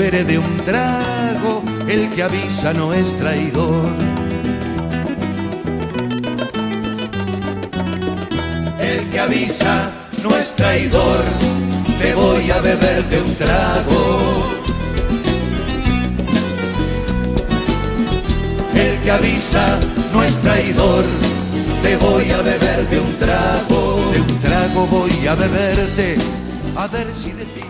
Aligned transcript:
de 0.00 0.38
un 0.38 0.56
trago. 0.64 1.62
El 1.86 2.08
que 2.10 2.22
avisa 2.22 2.72
no 2.72 2.94
es 2.94 3.14
traidor. 3.18 3.92
El 8.78 9.10
que 9.10 9.20
avisa 9.20 9.90
no 10.22 10.34
es 10.38 10.56
traidor. 10.56 11.22
Te 12.00 12.14
voy 12.14 12.50
a 12.50 12.60
beber 12.62 13.04
de 13.10 13.20
un 13.20 13.34
trago. 13.34 14.42
El 18.74 18.98
que 19.02 19.10
avisa 19.10 19.78
no 20.14 20.22
es 20.22 20.34
traidor. 20.40 21.04
Te 21.82 21.96
voy 21.98 22.30
a 22.30 22.40
beber 22.40 22.88
de 22.88 23.00
un 23.00 23.18
trago. 23.18 24.00
De 24.14 24.20
un 24.22 24.38
trago 24.40 24.86
voy 24.86 25.26
a 25.26 25.34
beberte. 25.34 26.16
A 26.74 26.86
ver 26.86 27.06
si 27.14 27.32
de 27.32 27.69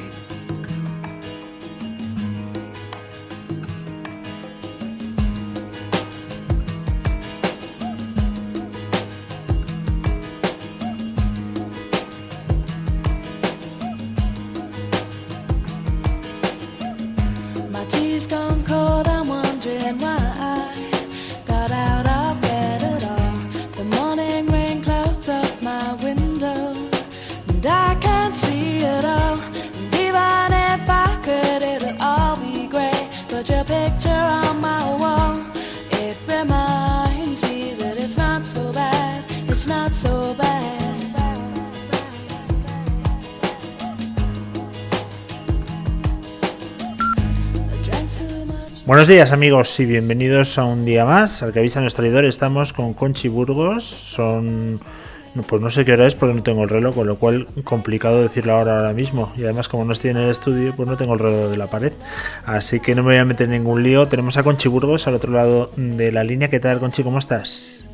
Buenos 48.91 49.07
días 49.07 49.31
amigos 49.31 49.79
y 49.79 49.87
bienvenidos 49.87 50.59
a 50.59 50.65
un 50.65 50.85
día 50.85 51.05
más. 51.05 51.45
Al 51.45 51.53
que 51.53 51.61
avisa 51.61 51.81
nuestro 51.81 52.03
traidor 52.03 52.25
estamos 52.25 52.73
con 52.73 52.93
Conchi 52.93 53.29
Burgos. 53.29 53.85
Son... 53.85 54.81
Pues 55.47 55.63
no 55.63 55.71
sé 55.71 55.85
qué 55.85 55.93
hora 55.93 56.09
es 56.09 56.17
porque 56.17 56.35
no 56.35 56.43
tengo 56.43 56.65
el 56.65 56.69
reloj, 56.69 56.97
con 56.97 57.07
lo 57.07 57.17
cual 57.17 57.47
complicado 57.63 58.21
decirlo 58.21 58.55
ahora 58.55 58.79
ahora 58.79 58.93
mismo. 58.93 59.33
Y 59.37 59.45
además 59.45 59.69
como 59.69 59.85
no 59.85 59.93
estoy 59.93 60.11
en 60.11 60.17
el 60.17 60.29
estudio, 60.29 60.75
pues 60.75 60.89
no 60.89 60.97
tengo 60.97 61.13
el 61.15 61.21
reloj 61.21 61.51
de 61.51 61.57
la 61.57 61.69
pared. 61.69 61.93
Así 62.45 62.81
que 62.81 62.97
no 62.97 63.05
me 63.05 63.11
voy 63.11 63.19
a 63.19 63.25
meter 63.25 63.45
en 63.45 63.53
ningún 63.53 63.85
lío. 63.85 64.09
Tenemos 64.09 64.37
a 64.39 64.43
Conchi 64.43 64.69
Burgos 64.69 65.07
al 65.07 65.15
otro 65.15 65.33
lado 65.33 65.71
de 65.77 66.11
la 66.11 66.25
línea. 66.25 66.51
¿Qué 66.51 66.59
tal 66.59 66.81
Conchi? 66.81 67.05
¿Cómo 67.05 67.21
estás? 67.21 67.85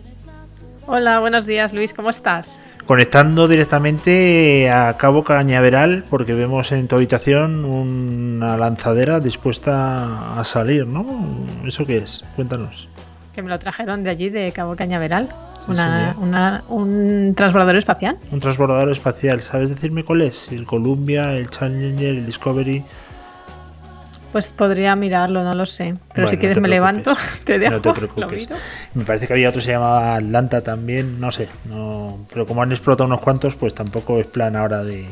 Hola, 0.86 1.20
buenos 1.20 1.44
días 1.44 1.74
Luis, 1.74 1.92
¿cómo 1.92 2.08
estás? 2.08 2.58
Conectando 2.86 3.48
directamente 3.48 4.70
a 4.70 4.96
Cabo 4.96 5.24
Cañaveral 5.24 6.04
porque 6.08 6.34
vemos 6.34 6.70
en 6.70 6.86
tu 6.86 6.94
habitación 6.94 7.64
una 7.64 8.56
lanzadera 8.56 9.18
dispuesta 9.18 10.38
a 10.38 10.44
salir, 10.44 10.86
¿no? 10.86 11.04
¿Eso 11.66 11.84
qué 11.84 11.98
es? 11.98 12.24
Cuéntanos. 12.36 12.88
Que 13.34 13.42
me 13.42 13.48
lo 13.48 13.58
trajeron 13.58 14.04
de 14.04 14.10
allí, 14.10 14.28
de 14.30 14.52
Cabo 14.52 14.76
Cañaveral. 14.76 15.28
Sí, 15.66 15.72
Una, 15.72 16.12
señor. 16.12 16.28
una- 16.28 16.64
un 16.68 17.34
transbordador 17.36 17.74
espacial. 17.76 18.18
Un 18.30 18.38
transbordador 18.38 18.90
espacial, 18.92 19.42
¿sabes 19.42 19.68
decirme 19.70 20.04
cuál 20.04 20.22
es? 20.22 20.52
El 20.52 20.64
Columbia, 20.64 21.32
el 21.36 21.50
Challenger, 21.50 22.14
el 22.14 22.24
Discovery. 22.26 22.84
Pues 24.36 24.52
podría 24.52 24.94
mirarlo, 24.96 25.42
no 25.42 25.54
lo 25.54 25.64
sé. 25.64 25.94
Pero 26.12 26.26
Bueno, 26.26 26.28
si 26.28 26.36
quieres 26.36 26.60
me 26.60 26.68
levanto, 26.68 27.16
te 27.44 27.58
dejo, 27.58 27.76
No 27.76 27.80
te 27.80 27.92
preocupes. 27.94 28.50
Me 28.92 29.02
parece 29.06 29.26
que 29.26 29.32
había 29.32 29.48
otro 29.48 29.60
que 29.60 29.64
se 29.64 29.72
llamaba 29.72 30.16
Atlanta 30.16 30.60
también, 30.60 31.18
no 31.18 31.32
sé. 31.32 31.48
No, 31.64 32.18
pero 32.30 32.44
como 32.44 32.60
han 32.60 32.70
explotado 32.70 33.06
unos 33.06 33.20
cuantos, 33.20 33.54
pues 33.56 33.74
tampoco 33.74 34.20
es 34.20 34.26
plan 34.26 34.54
ahora 34.54 34.84
de, 34.84 35.06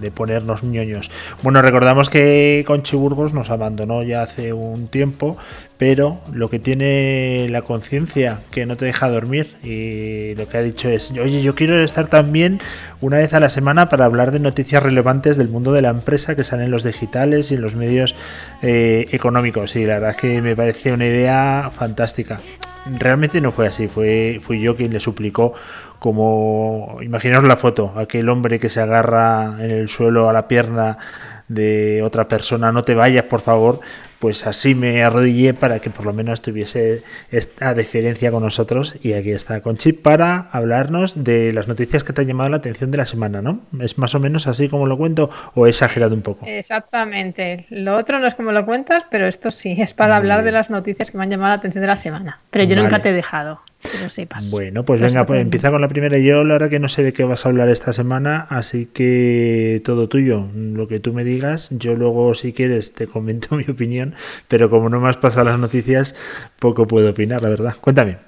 de 0.00 0.10
ponernos 0.10 0.62
ñoños. 0.62 1.10
Bueno, 1.42 1.62
recordamos 1.62 2.10
que 2.10 2.64
Conchi 2.66 2.96
Burgos 2.96 3.32
nos 3.32 3.50
abandonó 3.50 4.02
ya 4.02 4.22
hace 4.22 4.52
un 4.52 4.88
tiempo, 4.88 5.36
pero 5.78 6.20
lo 6.32 6.50
que 6.50 6.58
tiene 6.58 7.46
la 7.50 7.62
conciencia 7.62 8.40
que 8.50 8.66
no 8.66 8.76
te 8.76 8.84
deja 8.84 9.08
dormir 9.08 9.54
y 9.62 10.34
lo 10.34 10.48
que 10.48 10.58
ha 10.58 10.62
dicho 10.62 10.88
es, 10.88 11.12
oye, 11.12 11.40
yo 11.40 11.54
quiero 11.54 11.80
estar 11.82 12.08
también 12.08 12.60
una 13.00 13.18
vez 13.18 13.32
a 13.32 13.40
la 13.40 13.48
semana 13.48 13.88
para 13.88 14.04
hablar 14.04 14.32
de 14.32 14.40
noticias 14.40 14.82
relevantes 14.82 15.36
del 15.36 15.48
mundo 15.48 15.72
de 15.72 15.82
la 15.82 15.90
empresa 15.90 16.34
que 16.34 16.44
salen 16.44 16.66
en 16.66 16.70
los 16.72 16.82
digitales 16.82 17.50
y 17.50 17.54
en 17.54 17.62
los 17.62 17.76
medios 17.76 18.16
eh, 18.62 19.06
económicos. 19.12 19.76
Y 19.76 19.84
la 19.84 19.94
verdad 19.94 20.10
es 20.10 20.16
que 20.16 20.42
me 20.42 20.56
parece 20.56 20.92
una 20.92 21.06
idea 21.06 21.70
fantástica. 21.74 22.40
Realmente 22.98 23.40
no 23.40 23.52
fue 23.52 23.66
así, 23.66 23.86
fue 23.86 24.40
fui 24.42 24.60
yo 24.60 24.74
quien 24.74 24.92
le 24.92 25.00
suplicó 25.00 25.52
como 25.98 26.98
imaginaos 27.02 27.44
la 27.44 27.56
foto, 27.56 27.94
aquel 27.96 28.28
hombre 28.28 28.58
que 28.58 28.68
se 28.68 28.80
agarra 28.80 29.56
en 29.60 29.70
el 29.70 29.88
suelo 29.88 30.28
a 30.28 30.32
la 30.32 30.48
pierna 30.48 30.98
de 31.48 32.02
otra 32.02 32.28
persona, 32.28 32.72
no 32.72 32.82
te 32.84 32.94
vayas 32.94 33.24
por 33.24 33.40
favor, 33.40 33.80
pues 34.18 34.46
así 34.46 34.74
me 34.74 35.02
arrodillé 35.02 35.54
para 35.54 35.78
que 35.80 35.90
por 35.90 36.04
lo 36.04 36.12
menos 36.12 36.42
tuviese 36.42 37.02
esta 37.30 37.74
deferencia 37.74 38.30
con 38.30 38.42
nosotros 38.42 38.96
y 39.02 39.12
aquí 39.12 39.30
está 39.30 39.60
Conchi 39.60 39.92
para 39.92 40.48
hablarnos 40.50 41.24
de 41.24 41.52
las 41.52 41.68
noticias 41.68 42.04
que 42.04 42.12
te 42.12 42.22
han 42.22 42.26
llamado 42.26 42.50
la 42.50 42.56
atención 42.56 42.90
de 42.90 42.98
la 42.98 43.04
semana, 43.04 43.42
¿no? 43.42 43.60
¿Es 43.80 43.98
más 43.98 44.14
o 44.14 44.20
menos 44.20 44.46
así 44.46 44.68
como 44.68 44.86
lo 44.86 44.98
cuento 44.98 45.30
o 45.54 45.66
he 45.66 45.70
exagerado 45.70 46.14
un 46.14 46.22
poco? 46.22 46.46
Exactamente. 46.46 47.66
Lo 47.70 47.96
otro 47.96 48.18
no 48.18 48.26
es 48.26 48.34
como 48.34 48.52
lo 48.52 48.66
cuentas, 48.66 49.04
pero 49.10 49.26
esto 49.26 49.50
sí, 49.50 49.76
es 49.78 49.94
para 49.94 50.16
hablar 50.16 50.42
de 50.42 50.52
las 50.52 50.70
noticias 50.70 51.10
que 51.10 51.16
me 51.16 51.24
han 51.24 51.30
llamado 51.30 51.50
la 51.50 51.56
atención 51.56 51.82
de 51.82 51.88
la 51.88 51.96
semana. 51.96 52.38
Pero 52.50 52.64
yo 52.64 52.76
nunca 52.76 53.00
te 53.00 53.10
he 53.10 53.12
dejado, 53.12 53.60
que 53.80 53.98
lo 53.98 54.10
sepas. 54.10 54.50
Bueno, 54.50 54.84
pues 54.84 55.00
venga, 55.00 55.26
pues 55.26 55.40
empieza 55.40 55.70
con 55.70 55.80
la 55.80 55.88
primera. 55.88 56.18
Yo 56.18 56.44
la 56.44 56.54
verdad 56.54 56.70
que 56.70 56.80
no 56.80 56.88
sé 56.88 57.02
de 57.02 57.12
qué 57.12 57.24
vas 57.24 57.46
a 57.46 57.48
hablar 57.48 57.68
esta 57.68 57.92
semana, 57.92 58.46
así 58.50 58.86
que 58.86 59.80
todo 59.84 60.08
tuyo, 60.08 60.46
lo 60.54 60.88
que 60.88 61.00
tú 61.00 61.12
me 61.12 61.24
digas. 61.24 61.70
Yo 61.70 61.94
luego, 61.94 62.34
si 62.34 62.52
quieres, 62.52 62.92
te 62.92 63.06
comento 63.06 63.56
mi 63.56 63.64
opinión, 63.64 64.14
pero 64.48 64.70
como 64.70 64.88
no 64.88 65.00
me 65.00 65.08
has 65.08 65.16
pasado 65.16 65.46
las 65.46 65.58
noticias, 65.58 66.14
poco 66.58 66.86
puedo 66.86 67.10
opinar, 67.10 67.42
la 67.42 67.48
verdad. 67.48 67.76
Cuéntame. 67.80 68.27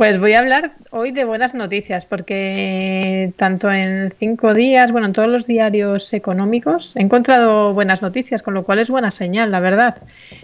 Pues 0.00 0.18
voy 0.18 0.32
a 0.32 0.38
hablar 0.38 0.72
hoy 0.92 1.10
de 1.10 1.24
buenas 1.24 1.52
noticias, 1.52 2.06
porque 2.06 3.34
tanto 3.36 3.70
en 3.70 4.10
cinco 4.18 4.54
días, 4.54 4.92
bueno, 4.92 5.08
en 5.08 5.12
todos 5.12 5.28
los 5.28 5.46
diarios 5.46 6.14
económicos, 6.14 6.92
he 6.96 7.02
encontrado 7.02 7.74
buenas 7.74 8.00
noticias, 8.00 8.40
con 8.40 8.54
lo 8.54 8.64
cual 8.64 8.78
es 8.78 8.88
buena 8.88 9.10
señal, 9.10 9.50
la 9.50 9.60
verdad. 9.60 9.98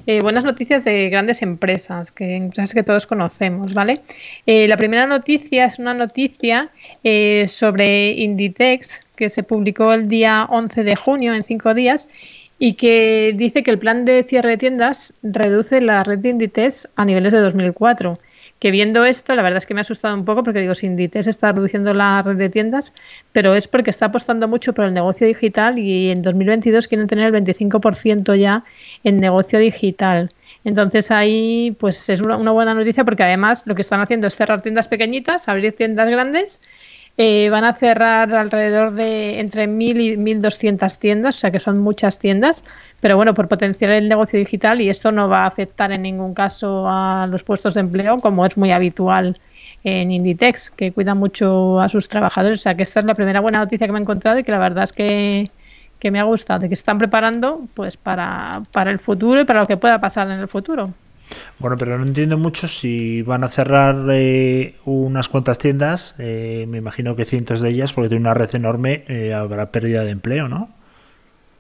Eh, 0.06 0.20
buenas 0.20 0.44
noticias 0.44 0.84
de 0.84 1.08
grandes 1.08 1.40
empresas, 1.40 2.12
que 2.12 2.34
empresas 2.34 2.74
que 2.74 2.82
todos 2.82 3.06
conocemos, 3.06 3.72
¿vale? 3.72 4.02
Eh, 4.44 4.68
la 4.68 4.76
primera 4.76 5.06
noticia 5.06 5.64
es 5.64 5.78
una 5.78 5.94
noticia 5.94 6.68
eh, 7.02 7.46
sobre 7.48 8.10
Inditex, 8.10 9.06
que 9.16 9.30
se 9.30 9.42
publicó 9.42 9.94
el 9.94 10.06
día 10.06 10.46
11 10.50 10.84
de 10.84 10.96
junio, 10.96 11.32
en 11.32 11.44
cinco 11.44 11.72
días, 11.72 12.10
y 12.58 12.74
que 12.74 13.32
dice 13.34 13.62
que 13.62 13.70
el 13.70 13.78
plan 13.78 14.04
de 14.04 14.22
cierre 14.22 14.50
de 14.50 14.56
tiendas 14.58 15.14
reduce 15.22 15.80
la 15.80 16.04
red 16.04 16.18
de 16.18 16.28
Inditex 16.28 16.90
a 16.96 17.06
niveles 17.06 17.32
de 17.32 17.38
2004 17.38 18.18
que 18.58 18.70
viendo 18.70 19.04
esto, 19.04 19.34
la 19.34 19.42
verdad 19.42 19.58
es 19.58 19.66
que 19.66 19.74
me 19.74 19.80
ha 19.80 19.82
asustado 19.82 20.14
un 20.14 20.24
poco 20.24 20.42
porque 20.42 20.60
digo, 20.60 20.72
Inditex 20.80 21.26
está 21.26 21.52
reduciendo 21.52 21.92
la 21.92 22.22
red 22.22 22.36
de 22.36 22.48
tiendas, 22.48 22.92
pero 23.32 23.54
es 23.54 23.68
porque 23.68 23.90
está 23.90 24.06
apostando 24.06 24.48
mucho 24.48 24.72
por 24.72 24.86
el 24.86 24.94
negocio 24.94 25.26
digital 25.26 25.78
y 25.78 26.10
en 26.10 26.22
2022 26.22 26.88
quieren 26.88 27.06
tener 27.06 27.34
el 27.34 27.44
25% 27.44 28.34
ya 28.36 28.64
en 29.04 29.20
negocio 29.20 29.58
digital. 29.58 30.30
Entonces 30.64 31.10
ahí 31.10 31.76
pues 31.78 32.08
es 32.08 32.20
una 32.20 32.52
buena 32.52 32.74
noticia 32.74 33.04
porque 33.04 33.22
además 33.22 33.62
lo 33.66 33.74
que 33.74 33.82
están 33.82 34.00
haciendo 34.00 34.26
es 34.26 34.36
cerrar 34.36 34.62
tiendas 34.62 34.88
pequeñitas, 34.88 35.48
abrir 35.48 35.74
tiendas 35.76 36.08
grandes. 36.08 36.62
Eh, 37.18 37.48
van 37.48 37.64
a 37.64 37.72
cerrar 37.72 38.34
alrededor 38.34 38.92
de 38.92 39.40
entre 39.40 39.66
1.000 39.66 40.00
y 40.00 40.16
1.200 40.18 40.98
tiendas, 40.98 41.36
o 41.36 41.38
sea 41.40 41.50
que 41.50 41.60
son 41.60 41.78
muchas 41.78 42.18
tiendas, 42.18 42.62
pero 43.00 43.16
bueno, 43.16 43.32
por 43.32 43.48
potenciar 43.48 43.90
el 43.92 44.06
negocio 44.08 44.38
digital 44.38 44.82
y 44.82 44.90
esto 44.90 45.12
no 45.12 45.26
va 45.26 45.44
a 45.44 45.46
afectar 45.46 45.92
en 45.92 46.02
ningún 46.02 46.34
caso 46.34 46.84
a 46.86 47.26
los 47.26 47.42
puestos 47.42 47.72
de 47.72 47.80
empleo, 47.80 48.20
como 48.20 48.44
es 48.44 48.58
muy 48.58 48.70
habitual 48.70 49.40
en 49.82 50.10
Inditex, 50.12 50.70
que 50.70 50.92
cuida 50.92 51.14
mucho 51.14 51.80
a 51.80 51.88
sus 51.88 52.08
trabajadores. 52.08 52.60
O 52.60 52.62
sea, 52.62 52.76
que 52.76 52.82
esta 52.82 53.00
es 53.00 53.06
la 53.06 53.14
primera 53.14 53.40
buena 53.40 53.60
noticia 53.60 53.86
que 53.86 53.92
me 53.92 53.98
he 53.98 54.02
encontrado 54.02 54.38
y 54.38 54.44
que 54.44 54.52
la 54.52 54.58
verdad 54.58 54.84
es 54.84 54.92
que, 54.92 55.50
que 55.98 56.10
me 56.10 56.20
ha 56.20 56.24
gustado, 56.24 56.68
que 56.68 56.74
están 56.74 56.98
preparando 56.98 57.66
pues 57.74 57.96
para, 57.96 58.62
para 58.72 58.90
el 58.90 58.98
futuro 58.98 59.40
y 59.40 59.44
para 59.44 59.60
lo 59.60 59.66
que 59.66 59.78
pueda 59.78 60.00
pasar 60.00 60.30
en 60.30 60.40
el 60.40 60.48
futuro. 60.48 60.92
Bueno, 61.58 61.76
pero 61.76 61.98
no 61.98 62.04
entiendo 62.04 62.38
mucho 62.38 62.68
si 62.68 63.22
van 63.22 63.44
a 63.44 63.48
cerrar 63.48 64.06
eh, 64.10 64.76
unas 64.84 65.28
cuantas 65.28 65.58
tiendas, 65.58 66.14
eh, 66.18 66.66
me 66.68 66.78
imagino 66.78 67.16
que 67.16 67.24
cientos 67.24 67.60
de 67.60 67.70
ellas, 67.70 67.92
porque 67.92 68.08
tiene 68.08 68.22
una 68.22 68.34
red 68.34 68.54
enorme, 68.54 69.04
eh, 69.08 69.34
habrá 69.34 69.72
pérdida 69.72 70.04
de 70.04 70.10
empleo, 70.10 70.48
¿no? 70.48 70.75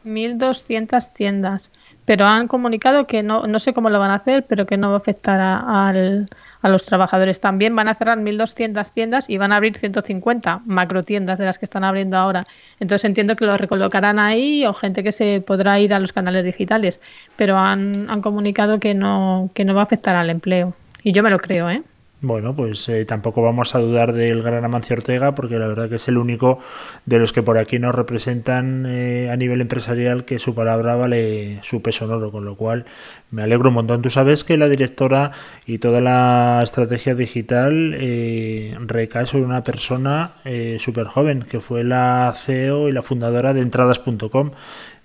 1.200 0.06 1.12
tiendas, 1.12 1.70
pero 2.04 2.26
han 2.26 2.48
comunicado 2.48 3.06
que 3.06 3.22
no, 3.22 3.46
no 3.46 3.58
sé 3.58 3.74
cómo 3.74 3.90
lo 3.90 3.98
van 3.98 4.10
a 4.10 4.16
hacer, 4.16 4.46
pero 4.46 4.64
que 4.64 4.76
no 4.76 4.88
va 4.90 4.94
a 4.94 4.98
afectar 4.98 5.40
a, 5.40 5.88
al, 5.88 6.28
a 6.62 6.68
los 6.68 6.86
trabajadores. 6.86 7.40
También 7.40 7.74
van 7.76 7.88
a 7.88 7.94
cerrar 7.94 8.18
1.200 8.18 8.92
tiendas 8.92 9.28
y 9.28 9.38
van 9.38 9.52
a 9.52 9.56
abrir 9.56 9.76
150 9.76 10.62
macro 10.64 11.02
tiendas 11.02 11.38
de 11.38 11.44
las 11.44 11.58
que 11.58 11.64
están 11.64 11.84
abriendo 11.84 12.16
ahora. 12.16 12.46
Entonces 12.80 13.04
entiendo 13.04 13.36
que 13.36 13.44
lo 13.44 13.56
recolocarán 13.56 14.18
ahí 14.18 14.64
o 14.66 14.72
gente 14.72 15.02
que 15.02 15.12
se 15.12 15.40
podrá 15.40 15.78
ir 15.80 15.92
a 15.92 15.98
los 15.98 16.12
canales 16.12 16.44
digitales, 16.44 17.00
pero 17.36 17.58
han, 17.58 18.08
han 18.10 18.22
comunicado 18.22 18.80
que 18.80 18.94
no, 18.94 19.50
que 19.54 19.64
no 19.64 19.74
va 19.74 19.80
a 19.80 19.84
afectar 19.84 20.16
al 20.16 20.30
empleo. 20.30 20.74
Y 21.02 21.12
yo 21.12 21.22
me 21.22 21.30
lo 21.30 21.38
creo, 21.38 21.70
¿eh? 21.70 21.82
Bueno, 22.22 22.56
pues 22.56 22.88
eh, 22.88 23.04
tampoco 23.04 23.42
vamos 23.42 23.74
a 23.74 23.78
dudar 23.78 24.14
del 24.14 24.42
gran 24.42 24.64
Amancio 24.64 24.96
Ortega, 24.96 25.34
porque 25.34 25.58
la 25.58 25.68
verdad 25.68 25.90
que 25.90 25.96
es 25.96 26.08
el 26.08 26.16
único 26.16 26.60
de 27.04 27.18
los 27.18 27.32
que 27.34 27.42
por 27.42 27.58
aquí 27.58 27.78
nos 27.78 27.94
representan 27.94 28.86
eh, 28.86 29.28
a 29.30 29.36
nivel 29.36 29.60
empresarial 29.60 30.24
que 30.24 30.38
su 30.38 30.54
palabra 30.54 30.96
vale 30.96 31.60
su 31.62 31.82
peso 31.82 32.06
en 32.06 32.12
oro, 32.12 32.32
con 32.32 32.46
lo 32.46 32.56
cual 32.56 32.86
me 33.30 33.42
alegro 33.42 33.68
un 33.68 33.74
montón. 33.74 34.00
Tú 34.00 34.08
sabes 34.08 34.44
que 34.44 34.56
la 34.56 34.70
directora 34.70 35.32
y 35.66 35.76
toda 35.76 36.00
la 36.00 36.60
estrategia 36.62 37.14
digital 37.14 37.94
eh, 37.98 38.74
recae 38.80 39.26
sobre 39.26 39.44
una 39.44 39.62
persona 39.62 40.36
eh, 40.46 40.78
súper 40.80 41.06
joven, 41.06 41.42
que 41.42 41.60
fue 41.60 41.84
la 41.84 42.32
CEO 42.34 42.88
y 42.88 42.92
la 42.92 43.02
fundadora 43.02 43.52
de 43.52 43.60
entradas.com, 43.60 44.52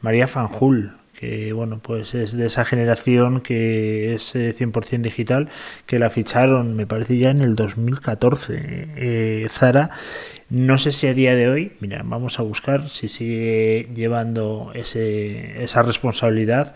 María 0.01 0.27
Fanjul 0.29 1.00
que 1.21 1.53
bueno, 1.53 1.79
pues 1.83 2.15
es 2.15 2.35
de 2.35 2.47
esa 2.47 2.65
generación 2.65 3.41
que 3.41 4.15
es 4.15 4.33
100% 4.33 4.93
eh, 4.93 4.97
digital, 4.97 5.49
que 5.85 5.99
la 5.99 6.09
ficharon, 6.09 6.75
me 6.75 6.87
parece 6.87 7.19
ya 7.19 7.29
en 7.29 7.41
el 7.41 7.55
2014. 7.55 8.89
Eh, 8.97 9.47
Zara, 9.51 9.91
no 10.49 10.79
sé 10.79 10.91
si 10.91 11.05
a 11.05 11.13
día 11.13 11.35
de 11.35 11.47
hoy, 11.47 11.73
mira, 11.79 12.01
vamos 12.03 12.39
a 12.39 12.41
buscar 12.41 12.89
si 12.89 13.07
sigue 13.07 13.87
llevando 13.93 14.71
ese, 14.73 15.63
esa 15.63 15.83
responsabilidad, 15.83 16.73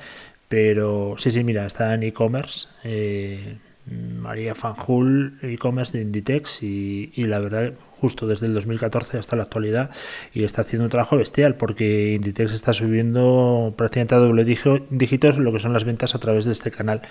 pero 0.47 1.15
sí, 1.17 1.31
sí, 1.31 1.43
mira, 1.43 1.65
está 1.65 1.95
en 1.95 2.03
e-commerce. 2.03 2.67
Eh, 2.83 3.57
María 3.85 4.55
Fanjul, 4.55 5.37
e-commerce 5.43 5.97
de 5.97 6.03
Inditex 6.03 6.63
y, 6.63 7.11
la 7.17 7.39
verdad 7.39 7.73
justo 7.99 8.27
desde 8.27 8.47
el 8.47 8.53
2014 8.53 9.17
hasta 9.17 9.35
la 9.35 9.43
actualidad 9.43 9.89
y 10.33 10.43
está 10.43 10.63
haciendo 10.63 10.83
un 10.83 10.91
trabajo 10.91 11.17
bestial 11.17 11.55
porque 11.55 12.13
Inditex 12.13 12.53
está 12.53 12.73
subiendo 12.73 13.73
prácticamente 13.77 14.15
a 14.15 14.17
doble 14.17 14.43
dígitos 14.43 15.37
lo 15.37 15.51
que 15.53 15.59
son 15.59 15.73
las 15.73 15.85
ventas 15.85 16.13
a 16.13 16.19
través 16.19 16.45
de 16.45 16.51
este 16.51 16.71
canal. 16.71 17.01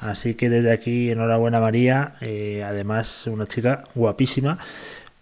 Así 0.00 0.34
que 0.34 0.48
desde 0.48 0.70
aquí 0.70 1.10
enhorabuena 1.10 1.60
María, 1.60 2.14
eh, 2.20 2.62
además 2.64 3.26
una 3.26 3.46
chica 3.46 3.84
guapísima 3.94 4.58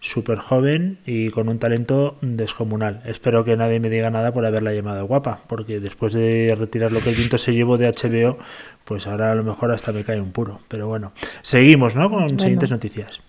súper 0.06 0.38
joven 0.38 0.98
y 1.04 1.30
con 1.30 1.48
un 1.48 1.58
talento 1.58 2.16
descomunal. 2.20 3.02
Espero 3.04 3.44
que 3.44 3.56
nadie 3.56 3.80
me 3.80 3.90
diga 3.90 4.10
nada 4.10 4.32
por 4.32 4.44
haberla 4.46 4.72
llamado 4.72 5.06
guapa, 5.06 5.40
porque 5.46 5.80
después 5.80 6.12
de 6.12 6.54
retirar 6.58 6.92
lo 6.92 7.00
que 7.00 7.10
el 7.10 7.16
viento 7.16 7.38
se 7.38 7.52
llevó 7.52 7.76
de 7.78 7.88
HBO, 7.88 8.38
pues 8.84 9.06
ahora 9.06 9.32
a 9.32 9.34
lo 9.34 9.44
mejor 9.44 9.70
hasta 9.72 9.92
me 9.92 10.04
cae 10.04 10.20
un 10.20 10.32
puro. 10.32 10.60
Pero 10.68 10.86
bueno, 10.86 11.12
seguimos, 11.42 11.94
¿no? 11.96 12.08
Con 12.10 12.38
siguientes 12.38 12.70
noticias. 12.70 13.20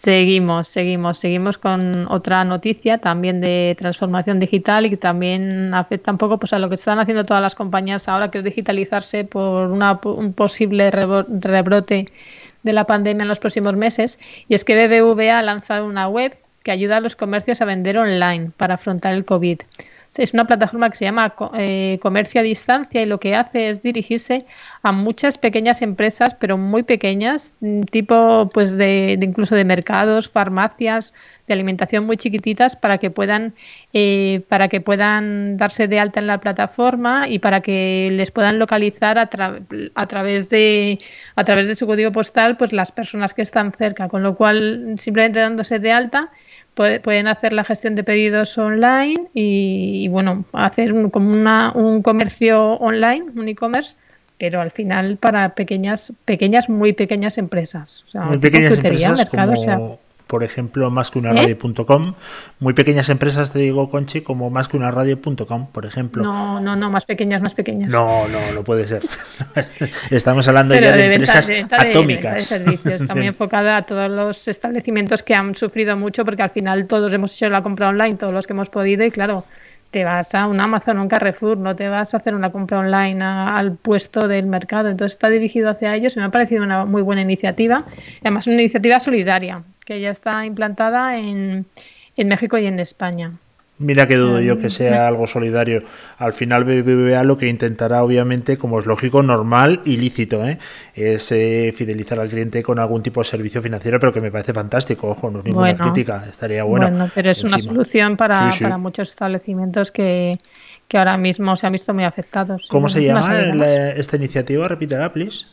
Seguimos, 0.00 0.68
seguimos, 0.68 1.18
seguimos 1.18 1.58
con 1.58 2.10
otra 2.10 2.42
noticia 2.44 2.96
también 2.96 3.42
de 3.42 3.76
transformación 3.78 4.40
digital 4.40 4.86
y 4.86 4.90
que 4.90 4.96
también 4.96 5.74
afecta 5.74 6.10
un 6.10 6.16
poco 6.16 6.38
pues, 6.38 6.54
a 6.54 6.58
lo 6.58 6.70
que 6.70 6.76
están 6.76 6.98
haciendo 6.98 7.24
todas 7.24 7.42
las 7.42 7.54
compañías 7.54 8.08
ahora, 8.08 8.30
que 8.30 8.38
es 8.38 8.44
digitalizarse 8.44 9.24
por 9.24 9.70
una, 9.70 10.00
un 10.02 10.32
posible 10.32 10.90
rebrote 10.90 12.06
de 12.62 12.72
la 12.72 12.84
pandemia 12.84 13.22
en 13.22 13.28
los 13.28 13.38
próximos 13.38 13.74
meses. 13.74 14.18
Y 14.48 14.54
es 14.54 14.64
que 14.64 14.74
BBVA 14.74 15.38
ha 15.38 15.42
lanzado 15.42 15.86
una 15.86 16.08
web 16.08 16.36
que 16.62 16.70
ayuda 16.70 16.98
a 16.98 17.00
los 17.00 17.16
comercios 17.16 17.60
a 17.60 17.64
vender 17.64 17.98
online 17.98 18.50
para 18.56 18.74
afrontar 18.74 19.14
el 19.14 19.24
COVID. 19.24 19.60
Es 20.16 20.34
una 20.34 20.44
plataforma 20.44 20.90
que 20.90 20.96
se 20.96 21.04
llama 21.04 21.34
eh, 21.56 21.98
Comercio 22.02 22.40
a 22.40 22.44
Distancia 22.44 23.00
y 23.00 23.06
lo 23.06 23.20
que 23.20 23.36
hace 23.36 23.68
es 23.68 23.82
dirigirse 23.82 24.44
a 24.82 24.90
muchas 24.90 25.38
pequeñas 25.38 25.82
empresas, 25.82 26.34
pero 26.34 26.58
muy 26.58 26.82
pequeñas, 26.82 27.54
mm, 27.60 27.82
tipo 27.82 28.50
pues 28.52 28.76
de, 28.76 29.16
incluso 29.22 29.54
de 29.54 29.64
mercados, 29.64 30.28
farmacias, 30.28 31.14
de 31.46 31.54
alimentación 31.54 32.06
muy 32.06 32.16
chiquititas 32.16 32.74
para 32.74 32.98
que 32.98 33.10
puedan 33.10 33.54
eh, 33.92 34.42
para 34.48 34.66
que 34.68 34.80
puedan 34.80 35.56
darse 35.56 35.86
de 35.86 36.00
alta 36.00 36.18
en 36.18 36.26
la 36.26 36.40
plataforma 36.40 37.28
y 37.28 37.38
para 37.38 37.60
que 37.60 38.10
les 38.12 38.32
puedan 38.32 38.58
localizar 38.58 39.16
a, 39.18 39.30
a 39.94 40.06
través 40.06 40.48
de 40.48 40.98
a 41.36 41.44
través 41.44 41.68
de 41.68 41.76
su 41.76 41.86
código 41.86 42.10
postal 42.10 42.56
pues 42.56 42.72
las 42.72 42.90
personas 42.90 43.32
que 43.32 43.42
están 43.42 43.72
cerca, 43.72 44.08
con 44.08 44.22
lo 44.24 44.34
cual 44.34 44.94
simplemente 44.96 45.38
dándose 45.38 45.78
de 45.78 45.92
alta 45.92 46.30
pueden 46.74 47.28
hacer 47.28 47.52
la 47.52 47.64
gestión 47.64 47.94
de 47.94 48.04
pedidos 48.04 48.56
online 48.58 49.28
y, 49.34 50.08
bueno, 50.08 50.44
hacer 50.52 50.92
un, 50.92 51.10
como 51.10 51.30
una, 51.30 51.72
un 51.74 52.02
comercio 52.02 52.74
online, 52.74 53.26
un 53.34 53.48
e-commerce, 53.48 53.96
pero 54.38 54.60
al 54.60 54.70
final 54.70 55.18
para 55.18 55.54
pequeñas, 55.54 56.12
pequeñas, 56.24 56.68
muy 56.68 56.92
pequeñas 56.92 57.36
empresas. 57.38 58.04
O 58.08 58.10
sea, 58.10 58.22
muy 58.22 58.38
pequeñas 58.38 58.72
empresas 58.72 59.28
como, 59.28 59.99
por 60.30 60.44
ejemplo, 60.44 60.92
más 60.92 61.10
que 61.10 61.18
una 61.18 61.32
¿Eh? 61.32 61.34
radio.com. 61.34 62.14
Muy 62.60 62.72
pequeñas 62.72 63.08
empresas, 63.08 63.50
te 63.52 63.58
digo, 63.58 63.88
Conchi, 63.88 64.20
como 64.20 64.48
más 64.48 64.68
que 64.68 64.76
una 64.76 64.92
radio.com, 64.92 65.66
por 65.72 65.84
ejemplo. 65.84 66.22
No, 66.22 66.60
no, 66.60 66.76
no, 66.76 66.88
más 66.88 67.04
pequeñas, 67.04 67.42
más 67.42 67.54
pequeñas. 67.54 67.92
No, 67.92 68.28
no, 68.28 68.38
no 68.54 68.62
puede 68.62 68.86
ser. 68.86 69.02
Estamos 70.10 70.46
hablando 70.46 70.76
ya 70.76 70.92
de, 70.92 71.14
empresas 71.14 71.50
atómicas. 71.72 72.34
De, 72.36 72.40
servicios. 72.42 73.02
Está 73.02 73.16
muy 73.16 73.26
enfocada 73.34 73.78
a 73.78 73.82
todos 73.82 74.08
los 74.08 74.46
establecimientos 74.46 75.24
que 75.24 75.34
han 75.34 75.56
sufrido 75.56 75.96
mucho, 75.96 76.24
porque 76.24 76.44
al 76.44 76.50
final 76.50 76.86
todos 76.86 77.12
hemos 77.12 77.34
hecho 77.34 77.50
la 77.50 77.64
compra 77.64 77.88
online, 77.88 78.14
todos 78.14 78.32
los 78.32 78.46
que 78.46 78.52
hemos 78.52 78.70
podido, 78.70 79.04
y 79.04 79.10
claro, 79.10 79.44
te 79.90 80.04
vas 80.04 80.34
a 80.34 80.46
un 80.46 80.60
Amazon 80.60 80.98
o 80.98 81.02
un 81.02 81.08
Carrefour, 81.08 81.58
no 81.58 81.74
te 81.74 81.88
vas 81.88 82.14
a 82.14 82.18
hacer 82.18 82.34
una 82.34 82.50
compra 82.52 82.78
online 82.78 83.22
al 83.22 83.76
puesto 83.76 84.28
del 84.28 84.46
mercado. 84.46 84.88
Entonces 84.88 85.14
está 85.14 85.28
dirigido 85.28 85.68
hacia 85.70 85.94
ellos 85.94 86.16
y 86.16 86.20
me 86.20 86.26
ha 86.26 86.30
parecido 86.30 86.62
una 86.62 86.84
muy 86.84 87.02
buena 87.02 87.22
iniciativa. 87.22 87.84
Además, 88.20 88.46
una 88.46 88.56
iniciativa 88.56 89.00
solidaria 89.00 89.64
que 89.84 90.00
ya 90.00 90.10
está 90.10 90.46
implantada 90.46 91.18
en, 91.18 91.66
en 92.16 92.28
México 92.28 92.58
y 92.58 92.66
en 92.66 92.78
España. 92.78 93.32
Mira 93.80 94.06
que 94.06 94.16
dudo 94.16 94.42
yo 94.42 94.58
que 94.58 94.68
sea 94.68 95.08
algo 95.08 95.26
solidario. 95.26 95.82
Al 96.18 96.34
final 96.34 96.64
BBVA 96.64 97.24
lo 97.24 97.38
que 97.38 97.48
intentará, 97.48 98.04
obviamente, 98.04 98.58
como 98.58 98.78
es 98.78 98.84
lógico, 98.84 99.22
normal 99.22 99.80
y 99.86 99.96
lícito, 99.96 100.46
¿eh? 100.46 100.58
es 100.94 101.32
eh, 101.32 101.72
fidelizar 101.74 102.20
al 102.20 102.28
cliente 102.28 102.62
con 102.62 102.78
algún 102.78 103.02
tipo 103.02 103.22
de 103.22 103.24
servicio 103.24 103.62
financiero, 103.62 103.98
pero 103.98 104.12
que 104.12 104.20
me 104.20 104.30
parece 104.30 104.52
fantástico. 104.52 105.08
Ojo, 105.08 105.30
no 105.30 105.38
es 105.38 105.46
ninguna 105.46 105.74
crítica, 105.78 106.26
estaría 106.28 106.62
bueno. 106.62 106.90
Bueno, 106.90 107.10
pero 107.14 107.30
es 107.30 107.42
una 107.42 107.58
solución 107.58 108.18
para, 108.18 108.50
para 108.60 108.76
muchos 108.76 109.08
establecimientos 109.08 109.90
que, 109.90 110.36
que 110.86 110.98
ahora 110.98 111.16
mismo 111.16 111.56
se 111.56 111.66
han 111.66 111.72
visto 111.72 111.94
muy 111.94 112.04
afectados. 112.04 112.66
¿Cómo 112.68 112.90
se 112.90 113.02
llama 113.02 113.40
esta 113.96 114.16
iniciativa? 114.16 114.68
Repítela, 114.68 115.10
please. 115.10 115.46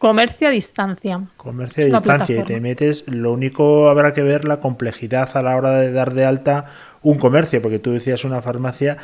Comercio 0.00 0.48
a 0.48 0.50
distancia. 0.50 1.20
Comercio 1.36 1.84
a 1.84 1.86
distancia 1.88 2.40
y 2.40 2.44
te 2.44 2.58
metes, 2.58 3.04
lo 3.06 3.34
único 3.34 3.90
habrá 3.90 4.14
que 4.14 4.22
ver 4.22 4.46
la 4.46 4.58
complejidad 4.58 5.28
a 5.34 5.42
la 5.42 5.54
hora 5.54 5.72
de 5.72 5.92
dar 5.92 6.14
de 6.14 6.24
alta 6.24 6.64
un 7.02 7.18
comercio, 7.18 7.60
porque 7.60 7.80
tú 7.80 7.92
decías 7.92 8.24
una 8.24 8.40
farmacia, 8.40 8.96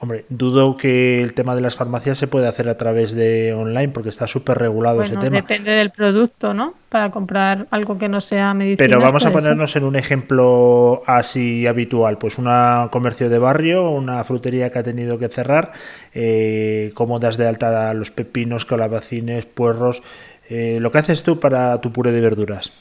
hombre, 0.00 0.24
dudo 0.28 0.76
que 0.76 1.22
el 1.22 1.34
tema 1.34 1.54
de 1.54 1.60
las 1.60 1.76
farmacias 1.76 2.18
se 2.18 2.26
puede 2.26 2.48
hacer 2.48 2.68
a 2.68 2.76
través 2.76 3.12
de 3.12 3.52
online 3.52 3.90
porque 3.90 4.08
está 4.08 4.26
súper 4.26 4.58
regulado 4.58 5.02
ese 5.02 5.16
tema. 5.16 5.36
Depende 5.36 5.70
del 5.70 5.90
producto, 5.90 6.52
¿no? 6.52 6.74
Para 6.88 7.10
comprar 7.12 7.68
algo 7.70 7.96
que 7.96 8.08
no 8.08 8.20
sea 8.20 8.54
medicina. 8.54 8.88
Pero 8.88 9.00
vamos 9.00 9.24
a 9.24 9.30
ponernos 9.30 9.76
en 9.76 9.84
un 9.84 9.94
ejemplo 9.94 11.02
así 11.06 11.66
habitual, 11.68 12.18
pues 12.18 12.38
un 12.38 12.48
comercio 12.90 13.28
de 13.28 13.38
barrio, 13.38 13.88
una 13.90 14.24
frutería 14.24 14.70
que 14.70 14.80
ha 14.80 14.82
tenido 14.82 15.18
que 15.18 15.28
cerrar, 15.28 15.72
eh, 16.12 16.90
cómo 16.94 17.20
das 17.20 17.36
de 17.36 17.46
alta 17.46 17.94
los 17.94 18.10
pepinos, 18.10 18.64
calabacines, 18.64 19.44
puerros, 19.44 20.02
eh, 20.50 20.78
lo 20.80 20.90
que 20.90 20.98
haces 20.98 21.22
tú 21.22 21.38
para 21.38 21.80
tu 21.80 21.92
puré 21.92 22.10
de 22.10 22.20
verduras. 22.20 22.72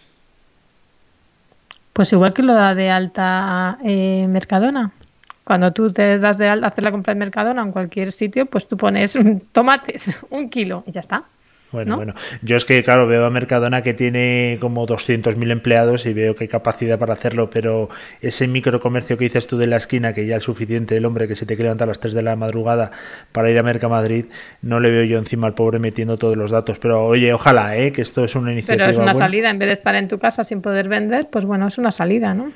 Pues 1.94 2.12
igual 2.14 2.34
que 2.34 2.42
lo 2.42 2.56
da 2.56 2.74
de 2.74 2.90
alta 2.90 3.78
eh, 3.84 4.26
Mercadona. 4.28 4.94
Cuando 5.44 5.72
tú 5.74 5.92
te 5.92 6.20
das 6.20 6.38
de 6.38 6.50
hacer 6.50 6.84
la 6.84 6.92
compra 6.92 7.14
de 7.14 7.20
Mercadona 7.20 7.62
en 7.62 7.72
cualquier 7.72 8.12
sitio, 8.12 8.46
pues 8.46 8.68
tú 8.68 8.78
pones 8.78 9.18
tomates, 9.52 10.12
un 10.30 10.50
kilo 10.50 10.84
y 10.86 10.92
ya 10.92 11.00
está. 11.02 11.26
Bueno, 11.72 11.92
¿no? 11.92 11.96
bueno. 11.98 12.14
Yo 12.42 12.58
es 12.58 12.66
que, 12.66 12.84
claro, 12.84 13.08
veo 13.08 13.26
a 13.26 13.30
Mercadona 13.30 13.82
que 13.82 13.94
tiene 13.94 14.58
como 14.60 14.86
200.000 14.86 15.52
empleados 15.52 16.06
y 16.06 16.14
veo 16.14 16.36
que 16.36 16.44
hay 16.44 16.48
capacidad 16.50 17.00
para 17.00 17.14
hacerlo, 17.14 17.50
pero 17.50 17.90
ese 18.22 18.48
microcomercio 18.48 19.18
que 19.18 19.26
dices 19.26 19.48
tú 19.48 19.58
de 19.58 19.68
la 19.68 19.78
esquina, 19.78 20.14
que 20.14 20.26
ya 20.26 20.38
es 20.38 20.44
suficiente 20.44 20.98
el 20.98 21.06
hombre 21.06 21.28
que 21.28 21.36
se 21.36 21.46
te 21.46 21.56
quiere 21.56 21.68
levantar 21.68 21.88
a 21.88 21.92
las 21.92 22.00
3 22.00 22.14
de 22.14 22.24
la 22.24 22.36
madrugada 22.36 22.92
para 23.32 23.50
ir 23.50 23.58
a 23.58 23.64
Mercamadrid, 23.64 24.26
no 24.62 24.80
le 24.80 24.92
veo 24.92 25.04
yo 25.06 25.18
encima 25.18 25.48
al 25.48 25.54
pobre 25.54 25.80
metiendo 25.80 26.18
todos 26.18 26.36
los 26.36 26.52
datos. 26.52 26.78
Pero 26.80 27.06
oye, 27.06 27.34
ojalá, 27.34 27.78
¿eh? 27.78 27.94
que 27.94 28.02
esto 28.02 28.26
es 28.26 28.36
una 28.36 28.52
iniciativa. 28.52 28.84
Pero 28.84 28.92
es 28.92 28.98
una 28.98 29.14
buena. 29.14 29.26
salida, 29.26 29.50
en 29.50 29.60
vez 29.60 29.68
de 29.68 29.74
estar 29.74 29.96
en 29.96 30.10
tu 30.10 30.20
casa 30.20 30.44
sin 30.44 30.62
poder 30.62 30.90
vender, 30.90 31.30
pues 31.32 31.46
bueno, 31.46 31.68
es 31.68 31.78
una 31.78 31.92
salida, 31.92 32.34
¿no? 32.34 32.52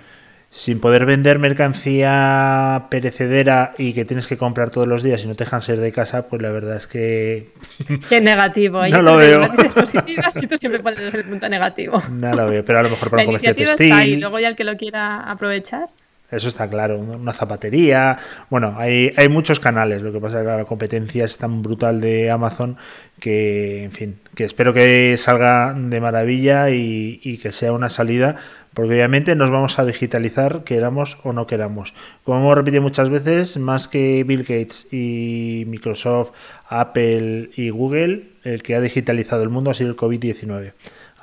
Sin 0.56 0.80
poder 0.80 1.06
vender 1.06 1.38
mercancía 1.38 2.86
perecedera 2.90 3.74
y 3.78 3.92
que 3.92 4.06
tienes 4.06 4.26
que 4.26 4.38
comprar 4.38 4.70
todos 4.70 4.88
los 4.88 5.04
días 5.04 5.22
y 5.26 5.28
no 5.28 5.36
te 5.36 5.44
dejan 5.44 5.62
ser 5.62 5.82
de 5.82 5.92
casa, 5.92 6.30
pues 6.30 6.42
la 6.42 6.50
verdad 6.50 6.78
es 6.78 6.88
que 6.88 7.50
Qué 8.10 8.22
negativo. 8.22 8.80
No 8.84 8.88
Yo 8.88 9.02
lo 9.02 9.18
veo. 9.18 9.40
noticias 9.48 9.74
positivas 9.74 10.42
y 10.42 10.48
tú 10.48 10.58
siempre 10.58 10.80
pones 10.82 11.14
el 11.14 11.26
punto 11.26 11.50
negativo. 11.50 12.02
no 12.10 12.34
lo 12.34 12.48
veo. 12.48 12.64
Pero 12.64 12.80
a 12.80 12.84
lo 12.84 12.90
mejor 12.90 13.10
para 13.10 13.18
La 13.18 13.22
el 13.24 13.28
comercio 13.28 13.50
iniciativa 13.50 13.72
está 13.72 13.98
ahí, 13.98 14.06
textil. 14.12 14.22
luego 14.22 14.40
ya 14.40 14.48
el 14.48 14.56
que 14.56 14.64
lo 14.64 14.78
quiera 14.78 15.20
aprovechar. 15.30 15.90
Eso 16.32 16.48
está 16.48 16.68
claro, 16.70 17.00
una 17.00 17.34
zapatería. 17.34 18.18
Bueno, 18.50 18.76
hay, 18.78 19.14
hay 19.16 19.28
muchos 19.30 19.60
canales. 19.60 20.02
Lo 20.02 20.12
que 20.14 20.20
pasa 20.20 20.38
es 20.40 20.48
que 20.48 20.52
la 20.58 20.66
competencia 20.66 21.26
es 21.26 21.38
tan 21.38 21.62
brutal 21.62 22.00
de 22.02 22.32
Amazon 22.32 22.78
que, 23.20 23.84
en 23.84 23.92
fin, 23.92 24.20
que 24.34 24.46
espero 24.46 24.74
que 24.74 25.16
salga 25.18 25.74
de 25.78 26.02
maravilla 26.02 26.70
y, 26.72 27.20
y 27.24 27.38
que 27.38 27.52
sea 27.52 27.74
una 27.74 27.90
salida, 27.90 28.38
porque 28.75 28.91
obviamente 28.91 29.36
nos 29.36 29.50
vamos 29.50 29.79
a 29.79 29.86
digitalizar, 29.86 30.65
queramos 30.65 31.17
o 31.24 31.32
no 31.32 31.48
queramos. 31.48 31.94
Como 32.25 32.39
hemos 32.39 32.55
repetido 32.55 32.84
muchas 32.84 33.10
veces, 33.10 33.58
más 33.58 33.88
que 33.88 34.24
Bill 34.25 34.41
Gates 34.41 34.88
y 34.91 35.63
Microsoft, 35.67 36.32
Apple 36.67 37.51
y 37.55 37.70
Google, 37.70 38.24
el 38.44 38.62
que 38.62 38.75
ha 38.75 38.82
digitalizado 38.82 39.44
el 39.44 39.50
mundo 39.50 39.72
ha 39.72 39.74
sido 39.74 39.89
el 39.89 39.96
COVID-19. 39.96 40.74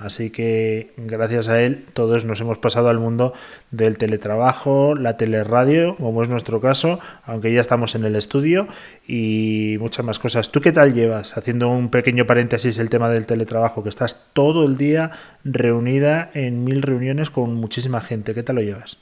Así 0.04 0.30
que 0.30 0.92
gracias 0.96 1.48
a 1.48 1.62
él 1.62 1.86
todos 1.92 2.24
nos 2.24 2.40
hemos 2.40 2.58
pasado 2.58 2.88
al 2.88 2.98
mundo 2.98 3.34
del 3.70 3.98
teletrabajo, 3.98 4.94
la 4.94 5.16
teleradio, 5.16 5.96
como 5.96 6.22
es 6.22 6.28
nuestro 6.28 6.60
caso, 6.60 6.98
aunque 7.24 7.52
ya 7.52 7.60
estamos 7.60 7.94
en 7.94 8.04
el 8.04 8.16
estudio 8.16 8.66
y 9.06 9.76
muchas 9.80 10.04
más 10.04 10.18
cosas. 10.18 10.50
¿Tú 10.50 10.60
qué 10.60 10.72
tal 10.72 10.94
llevas? 10.94 11.36
Haciendo 11.36 11.68
un 11.68 11.88
pequeño 11.88 12.26
paréntesis 12.26 12.78
el 12.78 12.90
tema 12.90 13.08
del 13.10 13.26
teletrabajo, 13.26 13.82
que 13.82 13.88
estás 13.88 14.26
todo 14.32 14.64
el 14.64 14.76
día 14.76 15.10
reunida 15.44 16.30
en 16.34 16.64
mil 16.64 16.82
reuniones 16.82 17.30
con 17.30 17.54
muchísima 17.54 18.00
gente. 18.00 18.34
¿Qué 18.34 18.42
tal 18.42 18.56
lo 18.56 18.62
llevas? 18.62 19.01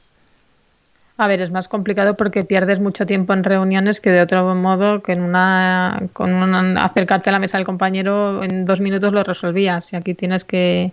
A 1.22 1.26
ver, 1.26 1.42
es 1.42 1.50
más 1.50 1.68
complicado 1.68 2.16
porque 2.16 2.44
pierdes 2.44 2.80
mucho 2.80 3.04
tiempo 3.04 3.34
en 3.34 3.44
reuniones 3.44 4.00
que 4.00 4.08
de 4.10 4.22
otro 4.22 4.54
modo 4.54 5.02
que 5.02 5.12
en 5.12 5.20
una 5.20 6.04
con 6.14 6.32
una- 6.32 6.82
acercarte 6.82 7.28
a 7.28 7.32
la 7.34 7.38
mesa 7.38 7.58
del 7.58 7.66
compañero 7.66 8.42
en 8.42 8.64
dos 8.64 8.80
minutos 8.80 9.12
lo 9.12 9.22
resolvías 9.22 9.92
y 9.92 9.96
aquí 9.96 10.14
tienes 10.14 10.44
que, 10.46 10.92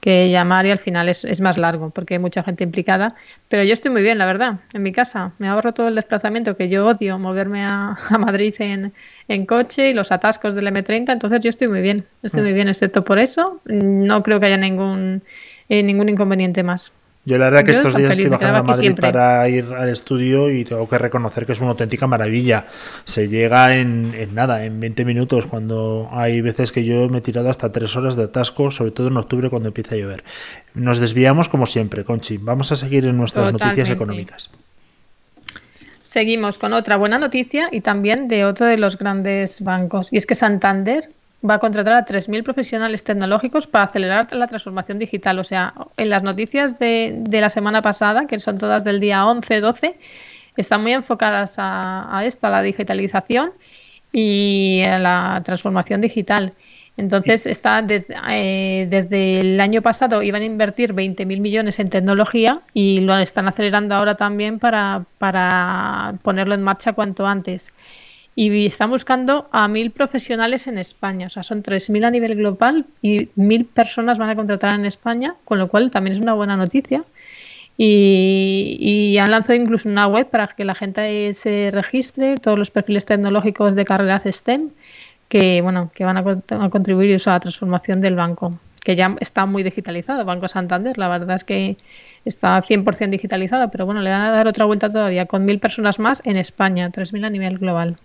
que 0.00 0.30
llamar 0.30 0.64
y 0.66 0.70
al 0.70 0.78
final 0.78 1.10
es, 1.10 1.24
es 1.24 1.40
más 1.42 1.58
largo 1.58 1.90
porque 1.90 2.14
hay 2.14 2.18
mucha 2.20 2.42
gente 2.42 2.64
implicada. 2.64 3.14
Pero 3.48 3.62
yo 3.64 3.74
estoy 3.74 3.90
muy 3.90 4.02
bien, 4.02 4.16
la 4.18 4.26
verdad, 4.26 4.60
en 4.72 4.82
mi 4.82 4.92
casa. 4.92 5.32
Me 5.38 5.48
ahorro 5.48 5.74
todo 5.74 5.88
el 5.88 5.96
desplazamiento 5.96 6.56
que 6.56 6.70
yo 6.70 6.86
odio, 6.86 7.18
moverme 7.18 7.64
a, 7.64 7.96
a 8.10 8.18
Madrid 8.18 8.54
en, 8.60 8.94
en 9.28 9.46
coche 9.46 9.90
y 9.90 9.94
los 9.94 10.12
atascos 10.12 10.54
del 10.54 10.68
M30, 10.68 11.12
entonces 11.12 11.40
yo 11.40 11.50
estoy 11.50 11.68
muy 11.68 11.82
bien, 11.82 12.06
estoy 12.22 12.42
muy 12.42 12.54
bien, 12.54 12.68
excepto 12.68 13.04
por 13.04 13.18
eso. 13.18 13.60
No 13.66 14.22
creo 14.22 14.40
que 14.40 14.46
haya 14.46 14.56
ningún, 14.56 15.22
eh, 15.68 15.82
ningún 15.82 16.08
inconveniente 16.08 16.62
más. 16.62 16.92
Yo 17.28 17.36
la 17.36 17.50
verdad 17.50 17.62
que 17.62 17.72
Yo 17.72 17.78
estos 17.78 17.94
días 17.94 18.12
estoy 18.12 18.28
bajando 18.28 18.60
a 18.60 18.62
Madrid 18.62 18.80
siempre. 18.80 19.12
para 19.12 19.46
ir 19.50 19.66
al 19.76 19.90
estudio 19.90 20.50
y 20.50 20.64
tengo 20.64 20.88
que 20.88 20.96
reconocer 20.96 21.44
que 21.44 21.52
es 21.52 21.60
una 21.60 21.70
auténtica 21.70 22.06
maravilla. 22.06 22.64
Se 23.04 23.28
llega 23.28 23.76
en, 23.76 24.14
en 24.16 24.34
nada, 24.34 24.64
en 24.64 24.80
20 24.80 25.04
minutos, 25.04 25.46
cuando 25.46 26.08
hay 26.10 26.40
veces 26.40 26.72
que 26.72 26.86
yo 26.86 27.10
me 27.10 27.18
he 27.18 27.20
tirado 27.20 27.50
hasta 27.50 27.70
3 27.70 27.96
horas 27.96 28.16
de 28.16 28.24
atasco, 28.24 28.70
sobre 28.70 28.92
todo 28.92 29.08
en 29.08 29.18
octubre 29.18 29.50
cuando 29.50 29.68
empieza 29.68 29.94
a 29.94 29.98
llover. 29.98 30.24
Nos 30.72 31.00
desviamos 31.00 31.50
como 31.50 31.66
siempre, 31.66 32.02
Conchi. 32.02 32.38
Vamos 32.38 32.72
a 32.72 32.76
seguir 32.76 33.04
en 33.04 33.18
nuestras 33.18 33.52
noticias 33.52 33.90
económicas. 33.90 34.50
Seguimos 36.00 36.56
con 36.56 36.72
otra 36.72 36.96
buena 36.96 37.18
noticia 37.18 37.68
y 37.70 37.82
también 37.82 38.28
de 38.28 38.46
otro 38.46 38.64
de 38.64 38.78
los 38.78 38.96
grandes 38.96 39.60
bancos. 39.60 40.10
Y 40.14 40.16
es 40.16 40.24
que 40.24 40.34
Santander 40.34 41.10
va 41.42 41.54
a 41.54 41.58
contratar 41.58 41.94
a 41.94 42.04
3.000 42.04 42.42
profesionales 42.42 43.04
tecnológicos 43.04 43.66
para 43.66 43.84
acelerar 43.84 44.32
la 44.34 44.46
transformación 44.46 44.98
digital. 44.98 45.38
O 45.38 45.44
sea, 45.44 45.74
en 45.96 46.10
las 46.10 46.22
noticias 46.22 46.78
de, 46.78 47.14
de 47.16 47.40
la 47.40 47.50
semana 47.50 47.82
pasada, 47.82 48.26
que 48.26 48.40
son 48.40 48.58
todas 48.58 48.84
del 48.84 49.00
día 49.00 49.24
11-12, 49.24 49.94
están 50.56 50.82
muy 50.82 50.92
enfocadas 50.92 51.54
a, 51.58 52.16
a 52.16 52.24
esto, 52.24 52.46
a 52.48 52.50
la 52.50 52.62
digitalización 52.62 53.52
y 54.12 54.82
a 54.86 54.98
la 54.98 55.42
transformación 55.44 56.00
digital. 56.00 56.50
Entonces, 56.98 57.46
está 57.46 57.80
desde, 57.80 58.16
eh, 58.28 58.88
desde 58.90 59.38
el 59.38 59.60
año 59.60 59.82
pasado 59.82 60.20
iban 60.20 60.42
a 60.42 60.44
invertir 60.44 60.94
20.000 60.94 61.40
millones 61.40 61.78
en 61.78 61.90
tecnología 61.90 62.62
y 62.74 63.00
lo 63.00 63.16
están 63.18 63.46
acelerando 63.46 63.94
ahora 63.94 64.16
también 64.16 64.58
para, 64.58 65.04
para 65.18 66.14
ponerlo 66.22 66.54
en 66.54 66.62
marcha 66.64 66.94
cuanto 66.94 67.24
antes. 67.24 67.72
Y 68.40 68.66
están 68.66 68.90
buscando 68.90 69.48
a 69.50 69.66
1.000 69.66 69.90
profesionales 69.90 70.68
en 70.68 70.78
España, 70.78 71.26
o 71.26 71.30
sea, 71.30 71.42
son 71.42 71.60
3.000 71.64 72.04
a 72.04 72.10
nivel 72.12 72.36
global 72.36 72.86
y 73.02 73.30
1.000 73.34 73.64
personas 73.66 74.16
van 74.16 74.30
a 74.30 74.36
contratar 74.36 74.74
en 74.74 74.84
España, 74.86 75.34
con 75.44 75.58
lo 75.58 75.66
cual 75.68 75.90
también 75.90 76.14
es 76.14 76.22
una 76.22 76.34
buena 76.34 76.56
noticia. 76.56 77.04
Y, 77.76 79.16
han 79.18 79.32
lanzado 79.32 79.54
incluso 79.60 79.88
una 79.88 80.06
web 80.06 80.28
para 80.30 80.46
que 80.48 80.64
la 80.64 80.76
gente 80.76 81.34
se 81.34 81.70
registre, 81.72 82.36
todos 82.36 82.56
los 82.58 82.70
perfiles 82.70 83.06
tecnológicos 83.06 83.74
de 83.74 83.84
carreras 83.84 84.22
STEM, 84.24 84.70
que 85.28 85.60
bueno, 85.62 85.90
que 85.94 86.04
van 86.04 86.16
a, 86.18 86.22
con- 86.22 86.44
a 86.48 86.70
contribuir 86.70 87.16
a 87.26 87.30
la 87.30 87.40
transformación 87.40 88.00
del 88.00 88.14
banco, 88.14 88.58
que 88.84 88.94
ya 88.96 89.16
está 89.20 89.46
muy 89.46 89.64
digitalizado, 89.64 90.24
Banco 90.24 90.46
Santander, 90.48 90.96
la 90.96 91.08
verdad 91.08 91.34
es 91.36 91.42
que 91.44 91.76
está 92.24 92.62
100% 92.62 93.10
digitalizado, 93.10 93.70
pero 93.72 93.84
bueno, 93.86 94.00
le 94.02 94.10
van 94.10 94.22
a 94.22 94.30
dar 94.30 94.46
otra 94.46 94.64
vuelta 94.64 94.90
todavía, 94.92 95.26
con 95.26 95.44
mil 95.44 95.58
personas 95.58 95.98
más 95.98 96.20
en 96.24 96.36
España, 96.36 96.90
3.000 96.90 97.24
a 97.26 97.30
nivel 97.30 97.58
global. 97.58 97.98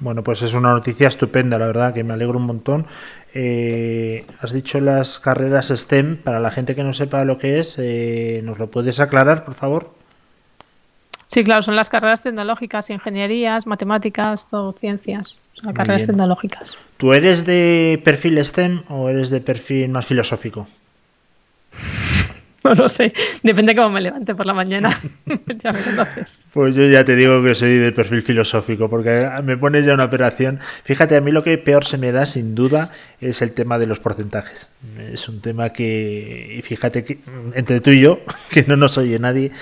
Bueno, 0.00 0.22
pues 0.22 0.42
es 0.42 0.54
una 0.54 0.72
noticia 0.72 1.08
estupenda, 1.08 1.58
la 1.58 1.66
verdad, 1.66 1.92
que 1.92 2.04
me 2.04 2.14
alegro 2.14 2.38
un 2.38 2.46
montón. 2.46 2.86
Eh, 3.34 4.24
has 4.40 4.52
dicho 4.52 4.80
las 4.80 5.18
carreras 5.18 5.72
STEM, 5.74 6.18
para 6.18 6.38
la 6.38 6.50
gente 6.50 6.76
que 6.76 6.84
no 6.84 6.92
sepa 6.92 7.24
lo 7.24 7.38
que 7.38 7.58
es, 7.58 7.76
eh, 7.78 8.40
¿nos 8.44 8.58
lo 8.58 8.70
puedes 8.70 9.00
aclarar, 9.00 9.44
por 9.44 9.54
favor? 9.54 9.92
Sí, 11.26 11.44
claro, 11.44 11.62
son 11.62 11.76
las 11.76 11.90
carreras 11.90 12.22
tecnológicas, 12.22 12.88
ingenierías, 12.90 13.66
matemáticas, 13.66 14.48
todo, 14.48 14.72
ciencias, 14.72 15.38
o 15.58 15.62
sea, 15.62 15.72
carreras 15.74 16.06
tecnológicas. 16.06 16.78
¿Tú 16.96 17.12
eres 17.12 17.44
de 17.44 18.00
perfil 18.02 18.42
STEM 18.42 18.84
o 18.88 19.08
eres 19.10 19.28
de 19.30 19.40
perfil 19.40 19.90
más 19.90 20.06
filosófico? 20.06 20.68
No 22.64 22.74
lo 22.74 22.88
sé, 22.88 23.12
depende 23.42 23.74
cómo 23.74 23.90
me 23.90 24.00
levante 24.00 24.34
por 24.34 24.46
la 24.46 24.54
mañana. 24.54 24.90
ya 25.62 25.72
me 25.72 25.80
conoces. 25.80 26.46
Pues 26.52 26.74
yo 26.74 26.84
ya 26.86 27.04
te 27.04 27.16
digo 27.16 27.42
que 27.42 27.54
soy 27.54 27.78
de 27.78 27.92
perfil 27.92 28.22
filosófico, 28.22 28.90
porque 28.90 29.28
me 29.44 29.56
pones 29.56 29.86
ya 29.86 29.94
una 29.94 30.04
operación. 30.04 30.58
Fíjate, 30.84 31.16
a 31.16 31.20
mí 31.20 31.30
lo 31.30 31.42
que 31.42 31.56
peor 31.58 31.84
se 31.84 31.98
me 31.98 32.12
da, 32.12 32.26
sin 32.26 32.54
duda, 32.54 32.90
es 33.20 33.42
el 33.42 33.52
tema 33.52 33.78
de 33.78 33.86
los 33.86 34.00
porcentajes. 34.00 34.68
Es 35.12 35.28
un 35.28 35.40
tema 35.40 35.70
que, 35.70 36.56
y 36.58 36.62
fíjate 36.62 37.04
que 37.04 37.18
entre 37.54 37.80
tú 37.80 37.90
y 37.90 38.00
yo, 38.00 38.20
que 38.50 38.64
no 38.64 38.76
nos 38.76 38.98
oye 38.98 39.18
nadie, 39.18 39.52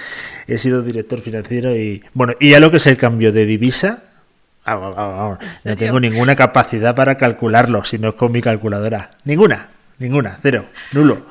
he 0.47 0.59
sido 0.59 0.83
director 0.83 1.21
financiero 1.21 1.77
y, 1.77 2.03
bueno, 2.15 2.35
y 2.41 2.51
ya 2.51 2.61
lo 2.61 2.71
que 2.71 2.79
es 2.79 2.87
el 2.87 2.97
cambio 2.97 3.33
de 3.33 3.47
divisa, 3.47 4.05
vamos, 4.65 4.97
vamos, 4.97 5.19
vamos, 5.19 5.39
no 5.65 5.77
tengo 5.77 6.01
ninguna 6.01 6.35
capacidad 6.35 6.95
para 6.95 7.17
calcularlo, 7.17 7.85
sino 7.85 8.17
con 8.17 8.33
mi 8.33 8.41
calculadora. 8.41 9.13
Ninguna, 9.25 9.69
ninguna, 9.99 10.39
cero, 10.43 10.67
nulo. 10.93 11.27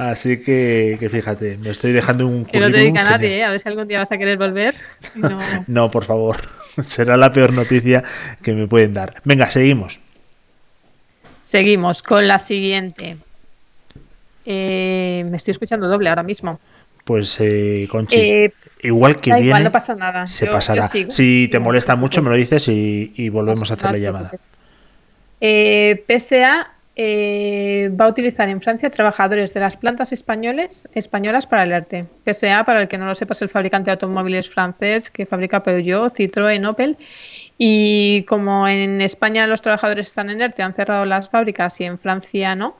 Así 0.00 0.42
que, 0.42 0.96
que 0.98 1.08
fíjate, 1.10 1.58
me 1.58 1.70
estoy 1.70 1.92
dejando 1.92 2.26
un 2.26 2.44
Que 2.46 2.58
no 2.58 2.66
te 2.66 2.72
currículum 2.72 2.94
dedica 2.94 3.00
a 3.00 3.10
nadie, 3.10 3.28
genial. 3.28 3.40
¿eh? 3.40 3.44
a 3.44 3.50
ver 3.50 3.60
si 3.60 3.68
algún 3.68 3.86
día 3.88 3.98
vas 3.98 4.12
a 4.12 4.18
querer 4.18 4.38
volver. 4.38 4.74
No. 5.14 5.38
No, 5.66 5.90
por 5.90 6.04
favor. 6.04 6.36
Será 6.82 7.16
la 7.16 7.32
peor 7.32 7.52
noticia 7.52 8.02
que 8.42 8.54
me 8.54 8.66
pueden 8.66 8.94
dar. 8.94 9.20
Venga, 9.24 9.46
seguimos. 9.50 10.00
Seguimos 11.40 12.02
con 12.02 12.26
la 12.28 12.38
siguiente. 12.38 13.16
Eh, 14.46 15.24
me 15.30 15.36
estoy 15.36 15.52
escuchando 15.52 15.88
doble 15.88 16.08
ahora 16.08 16.22
mismo. 16.22 16.60
Pues, 17.04 17.36
eh, 17.40 17.88
Conchi, 17.90 18.16
Eh, 18.16 18.52
igual 18.82 19.16
que 19.20 19.30
viene, 19.32 19.46
igual, 19.48 19.64
no 19.64 19.72
pasa 19.72 19.94
nada. 19.94 20.28
se 20.28 20.46
Yo- 20.46 20.52
pasará. 20.52 20.82
yo 20.82 20.88
sigo. 20.88 21.10
si 21.10 21.48
te 21.50 21.58
No 21.58 21.64
molesta 21.66 21.96
mucho, 21.96 22.22
me 22.22 22.30
lo 22.30 22.36
dices 22.36 22.68
y, 22.68 23.12
y 23.16 23.28
volvemos 23.28 23.70
a 23.70 23.74
No 23.74 23.78
hacer 23.78 23.86
la 23.86 23.92
te 23.92 24.00
llamada. 24.00 24.30
Eh, 25.40 26.04
PSA 26.06 26.72
eh, 27.02 27.88
va 27.98 28.04
a 28.04 28.08
utilizar 28.08 28.50
en 28.50 28.60
Francia 28.60 28.90
trabajadores 28.90 29.54
de 29.54 29.60
las 29.60 29.74
plantas 29.74 30.12
españoles, 30.12 30.86
españolas 30.94 31.46
para 31.46 31.62
el 31.62 31.72
ERTE. 31.72 32.04
PSA, 32.26 32.64
para 32.64 32.82
el 32.82 32.88
que 32.88 32.98
no 32.98 33.06
lo 33.06 33.14
sepa, 33.14 33.32
es 33.32 33.40
el 33.40 33.48
fabricante 33.48 33.88
de 33.88 33.92
automóviles 33.92 34.50
francés 34.50 35.10
que 35.10 35.24
fabrica 35.24 35.62
Peugeot, 35.62 36.14
Citroën, 36.14 36.68
Opel. 36.68 36.98
Y 37.56 38.24
como 38.24 38.68
en 38.68 39.00
España 39.00 39.46
los 39.46 39.62
trabajadores 39.62 40.08
están 40.08 40.28
en 40.28 40.42
ERTE, 40.42 40.62
han 40.62 40.74
cerrado 40.74 41.06
las 41.06 41.30
fábricas 41.30 41.80
y 41.80 41.84
en 41.84 41.98
Francia 41.98 42.54
no, 42.54 42.76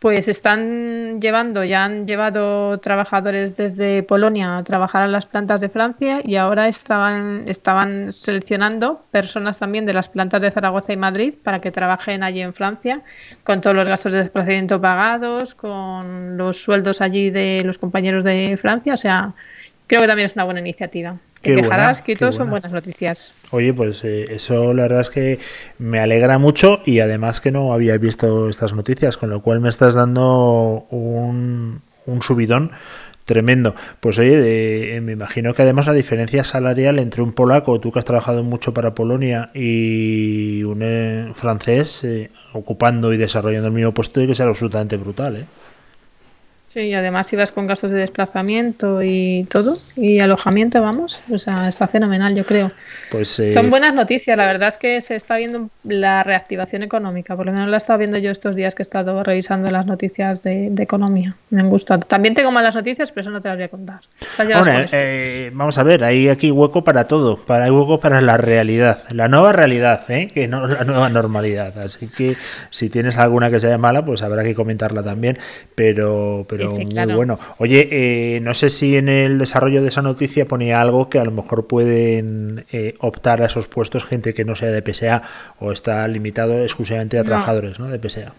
pues 0.00 0.28
están 0.28 1.20
llevando, 1.20 1.62
ya 1.62 1.84
han 1.84 2.06
llevado 2.06 2.80
trabajadores 2.80 3.58
desde 3.58 4.02
Polonia 4.02 4.56
a 4.56 4.64
trabajar 4.64 5.04
en 5.04 5.12
las 5.12 5.26
plantas 5.26 5.60
de 5.60 5.68
Francia 5.68 6.22
y 6.24 6.36
ahora 6.36 6.68
estaban, 6.68 7.44
estaban 7.46 8.10
seleccionando 8.10 9.04
personas 9.10 9.58
también 9.58 9.84
de 9.84 9.92
las 9.92 10.08
plantas 10.08 10.40
de 10.40 10.50
Zaragoza 10.50 10.94
y 10.94 10.96
Madrid 10.96 11.34
para 11.42 11.60
que 11.60 11.70
trabajen 11.70 12.22
allí 12.22 12.40
en 12.40 12.54
Francia, 12.54 13.02
con 13.44 13.60
todos 13.60 13.76
los 13.76 13.86
gastos 13.86 14.12
de 14.12 14.22
desplazamiento 14.22 14.80
pagados, 14.80 15.54
con 15.54 16.38
los 16.38 16.62
sueldos 16.62 17.02
allí 17.02 17.28
de 17.28 17.60
los 17.62 17.76
compañeros 17.76 18.24
de 18.24 18.58
Francia. 18.58 18.94
O 18.94 18.96
sea, 18.96 19.34
creo 19.86 20.00
que 20.00 20.06
también 20.06 20.26
es 20.26 20.34
una 20.34 20.44
buena 20.44 20.60
iniciativa. 20.60 21.18
Que 21.42 22.16
todos 22.16 22.34
son 22.34 22.50
buenas 22.50 22.72
noticias. 22.72 23.32
Oye, 23.50 23.72
pues 23.72 24.04
eh, 24.04 24.26
eso 24.30 24.74
la 24.74 24.82
verdad 24.82 25.00
es 25.00 25.10
que 25.10 25.38
me 25.78 25.98
alegra 25.98 26.38
mucho 26.38 26.80
y 26.84 27.00
además 27.00 27.40
que 27.40 27.50
no 27.50 27.72
había 27.72 27.96
visto 27.96 28.48
estas 28.48 28.74
noticias, 28.74 29.16
con 29.16 29.30
lo 29.30 29.40
cual 29.40 29.60
me 29.60 29.68
estás 29.68 29.94
dando 29.94 30.86
un, 30.90 31.80
un 32.06 32.22
subidón 32.22 32.72
tremendo. 33.24 33.74
Pues 34.00 34.18
oye, 34.18 34.96
eh, 34.96 35.00
me 35.00 35.12
imagino 35.12 35.54
que 35.54 35.62
además 35.62 35.86
la 35.86 35.92
diferencia 35.94 36.44
salarial 36.44 36.98
entre 36.98 37.22
un 37.22 37.32
polaco, 37.32 37.80
tú 37.80 37.90
que 37.90 38.00
has 38.00 38.04
trabajado 38.04 38.42
mucho 38.42 38.74
para 38.74 38.94
Polonia, 38.94 39.50
y 39.54 40.62
un 40.64 40.80
eh, 40.82 41.32
francés 41.34 42.06
ocupando 42.52 43.12
y 43.12 43.16
desarrollando 43.16 43.68
el 43.68 43.74
mismo 43.74 43.94
puesto, 43.94 44.14
tiene 44.14 44.28
que 44.28 44.34
ser 44.34 44.48
absolutamente 44.48 44.96
brutal, 44.96 45.36
¿eh? 45.36 45.46
Sí, 46.72 46.82
y 46.82 46.94
además 46.94 47.32
ibas 47.32 47.50
con 47.50 47.66
gastos 47.66 47.90
de 47.90 47.98
desplazamiento 47.98 49.02
y 49.02 49.44
todo, 49.50 49.76
y 49.96 50.20
alojamiento, 50.20 50.80
vamos, 50.80 51.20
o 51.28 51.36
sea, 51.36 51.66
está 51.66 51.88
fenomenal, 51.88 52.36
yo 52.36 52.46
creo. 52.46 52.70
Pues, 53.10 53.40
eh, 53.40 53.52
Son 53.52 53.70
buenas 53.70 53.92
noticias, 53.92 54.36
la 54.36 54.46
verdad 54.46 54.68
es 54.68 54.78
que 54.78 55.00
se 55.00 55.16
está 55.16 55.34
viendo 55.38 55.68
la 55.82 56.22
reactivación 56.22 56.84
económica, 56.84 57.36
por 57.36 57.46
lo 57.46 57.52
menos 57.52 57.68
la 57.70 57.76
he 57.76 57.78
estado 57.78 57.98
viendo 57.98 58.18
yo 58.18 58.30
estos 58.30 58.54
días 58.54 58.76
que 58.76 58.82
he 58.82 58.84
estado 58.84 59.20
revisando 59.24 59.68
las 59.72 59.84
noticias 59.84 60.44
de, 60.44 60.72
economía, 60.78 61.34
me 61.50 61.60
han 61.60 61.68
gustado. 61.68 62.06
También 62.06 62.34
tengo 62.34 62.52
malas 62.52 62.76
noticias, 62.76 63.10
pero 63.10 63.22
eso 63.22 63.30
no 63.32 63.40
te 63.40 63.48
las 63.48 63.56
voy 63.56 63.64
a 63.64 63.68
contar. 63.68 64.00
Eh, 64.92 65.50
vamos 65.52 65.76
a 65.76 65.82
ver, 65.82 66.04
hay 66.04 66.28
aquí 66.28 66.52
hueco 66.52 66.84
para 66.84 67.08
todo, 67.08 67.36
para, 67.36 67.64
hay 67.64 67.72
hueco 67.72 67.98
para 67.98 68.20
la 68.20 68.36
realidad, 68.36 69.02
la 69.10 69.26
nueva 69.26 69.52
realidad, 69.52 70.08
¿eh? 70.08 70.30
que 70.32 70.46
no 70.46 70.68
la 70.68 70.84
nueva 70.84 71.08
normalidad, 71.08 71.76
así 71.80 72.06
que 72.06 72.36
si 72.70 72.90
tienes 72.90 73.18
alguna 73.18 73.50
que 73.50 73.58
sea 73.58 73.76
mala, 73.76 74.04
pues 74.04 74.22
habrá 74.22 74.44
que 74.44 74.54
comentarla 74.54 75.02
también, 75.02 75.36
pero 75.74 76.46
muy 76.68 77.14
bueno. 77.14 77.38
Oye, 77.58 77.88
eh, 77.90 78.40
no 78.40 78.54
sé 78.54 78.70
si 78.70 78.96
en 78.96 79.08
el 79.08 79.38
desarrollo 79.38 79.82
de 79.82 79.88
esa 79.88 80.02
noticia 80.02 80.46
ponía 80.46 80.80
algo 80.80 81.08
que 81.08 81.18
a 81.18 81.24
lo 81.24 81.30
mejor 81.30 81.66
pueden 81.66 82.64
eh, 82.72 82.94
optar 82.98 83.42
a 83.42 83.46
esos 83.46 83.68
puestos 83.68 84.04
gente 84.04 84.34
que 84.34 84.44
no 84.44 84.56
sea 84.56 84.70
de 84.70 84.82
PSA 84.82 85.22
o 85.58 85.72
está 85.72 86.06
limitado 86.08 86.62
exclusivamente 86.62 87.18
a 87.18 87.24
trabajadores 87.24 87.78
¿no? 87.78 87.88
de 87.88 87.98
PSA. 88.08 88.32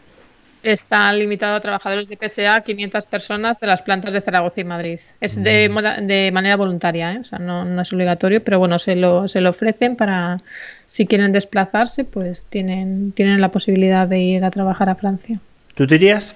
Está 0.63 1.11
limitado 1.11 1.55
a 1.55 1.59
trabajadores 1.59 2.07
de 2.07 2.17
PSA, 2.17 2.61
500 2.61 3.07
personas 3.07 3.59
de 3.59 3.65
las 3.65 3.81
plantas 3.81 4.13
de 4.13 4.21
Zaragoza 4.21 4.61
y 4.61 4.63
Madrid. 4.63 4.99
Es 5.19 5.41
de, 5.41 5.67
mm. 5.69 6.05
de 6.05 6.31
manera 6.31 6.55
voluntaria, 6.55 7.13
¿eh? 7.13 7.19
o 7.19 7.23
sea, 7.23 7.39
no, 7.39 7.65
no, 7.65 7.81
es 7.81 7.91
obligatorio, 7.91 8.43
pero 8.43 8.59
bueno, 8.59 8.77
se 8.77 8.95
lo, 8.95 9.27
se 9.27 9.41
lo 9.41 9.49
ofrecen 9.49 9.95
para, 9.95 10.37
si 10.85 11.07
quieren 11.07 11.31
desplazarse, 11.31 12.03
pues 12.03 12.45
tienen, 12.47 13.11
tienen 13.13 13.41
la 13.41 13.49
posibilidad 13.49 14.07
de 14.07 14.19
ir 14.19 14.45
a 14.45 14.51
trabajar 14.51 14.87
a 14.89 14.95
Francia. 14.95 15.39
¿Tú 15.73 15.87
dirías? 15.87 16.35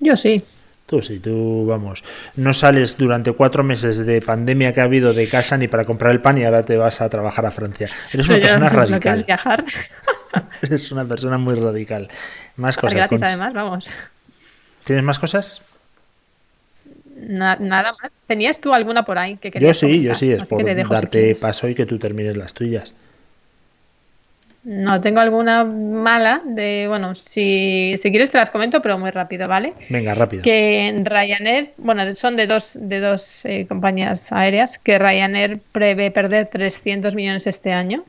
Yo 0.00 0.16
sí. 0.16 0.42
Tú 0.86 1.02
sí, 1.02 1.18
tú 1.18 1.66
vamos. 1.66 2.02
No 2.36 2.54
sales 2.54 2.96
durante 2.96 3.32
cuatro 3.32 3.62
meses 3.62 4.06
de 4.06 4.22
pandemia 4.22 4.72
que 4.72 4.80
ha 4.80 4.84
habido 4.84 5.12
de 5.12 5.28
casa 5.28 5.58
ni 5.58 5.68
para 5.68 5.84
comprar 5.84 6.12
el 6.12 6.22
pan 6.22 6.38
y 6.38 6.44
ahora 6.44 6.62
te 6.62 6.78
vas 6.78 7.02
a 7.02 7.10
trabajar 7.10 7.44
a 7.44 7.50
Francia. 7.50 7.90
Eres 8.10 8.26
una 8.28 8.38
persona 8.40 8.68
radical. 8.70 9.24
viajar. 9.24 9.64
Eres 10.62 10.90
una 10.90 11.04
persona 11.04 11.36
muy 11.36 11.56
radical. 11.56 12.08
Más 12.56 12.76
cosas. 12.76 12.94
Gratis, 12.94 13.22
además, 13.22 13.52
vamos. 13.52 13.90
¿Tienes 14.84 15.04
más 15.04 15.18
cosas? 15.18 15.62
nada 17.20 17.92
más. 18.00 18.10
¿Tenías 18.26 18.60
tú 18.60 18.72
alguna 18.72 19.04
por 19.04 19.18
ahí 19.18 19.36
que 19.36 19.50
Yo 19.60 19.74
sí, 19.74 20.02
yo 20.02 20.14
sí, 20.14 20.32
es 20.32 20.48
por 20.48 20.64
darte 20.88 21.34
paso 21.34 21.68
y 21.68 21.74
que 21.74 21.84
tú 21.84 21.98
termines 21.98 22.36
las 22.36 22.54
tuyas. 22.54 22.94
No, 24.68 25.00
tengo 25.00 25.20
alguna 25.20 25.64
mala 25.64 26.42
de, 26.44 26.84
bueno, 26.88 27.14
si, 27.14 27.94
si 27.96 28.10
quieres 28.10 28.30
te 28.30 28.36
las 28.36 28.50
comento, 28.50 28.82
pero 28.82 28.98
muy 28.98 29.10
rápido, 29.10 29.48
¿vale? 29.48 29.72
Venga, 29.88 30.14
rápido. 30.14 30.42
Que 30.42 30.94
Ryanair, 31.04 31.72
bueno, 31.78 32.14
son 32.14 32.36
de 32.36 32.46
dos, 32.46 32.76
de 32.78 33.00
dos 33.00 33.46
eh, 33.46 33.64
compañías 33.66 34.30
aéreas, 34.30 34.78
que 34.78 34.98
Ryanair 34.98 35.58
prevé 35.72 36.10
perder 36.10 36.48
300 36.48 37.14
millones 37.14 37.46
este 37.46 37.72
año 37.72 38.04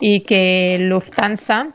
y 0.00 0.20
que 0.20 0.78
Lufthansa 0.80 1.74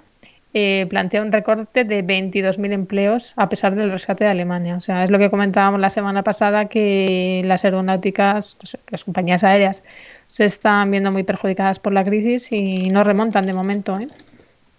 eh, 0.53 0.86
plantea 0.89 1.22
un 1.22 1.31
recorte 1.31 1.86
de 1.86 2.05
22.000 2.05 2.74
empleos 2.74 3.34
a 3.38 3.48
pesar 3.48 3.75
del 3.75 3.91
rescate 3.91 4.25
de 4.25 4.29
Alemania. 4.31 4.75
O 4.75 4.81
sea, 4.81 5.03
es 5.03 5.12
lo 5.12 5.17
que 5.17 5.29
comentábamos 5.29 5.79
la 5.79 5.89
semana 5.89 6.24
pasada, 6.24 6.65
que 6.65 7.41
las 7.46 7.63
aeronáuticas, 7.63 8.58
las 8.89 9.03
compañías 9.05 9.43
aéreas, 9.43 9.83
se 10.27 10.46
están 10.46 10.92
viendo 10.92 11.11
muy 11.11 11.24
perjudicadas 11.24 11.79
por 11.79 11.94
la 11.94 12.03
crisis 12.03 12.51
y 12.51 12.90
no 12.90 13.03
remontan 13.03 13.46
de 13.46 13.53
momento. 13.53 13.98
¿eh? 14.00 14.09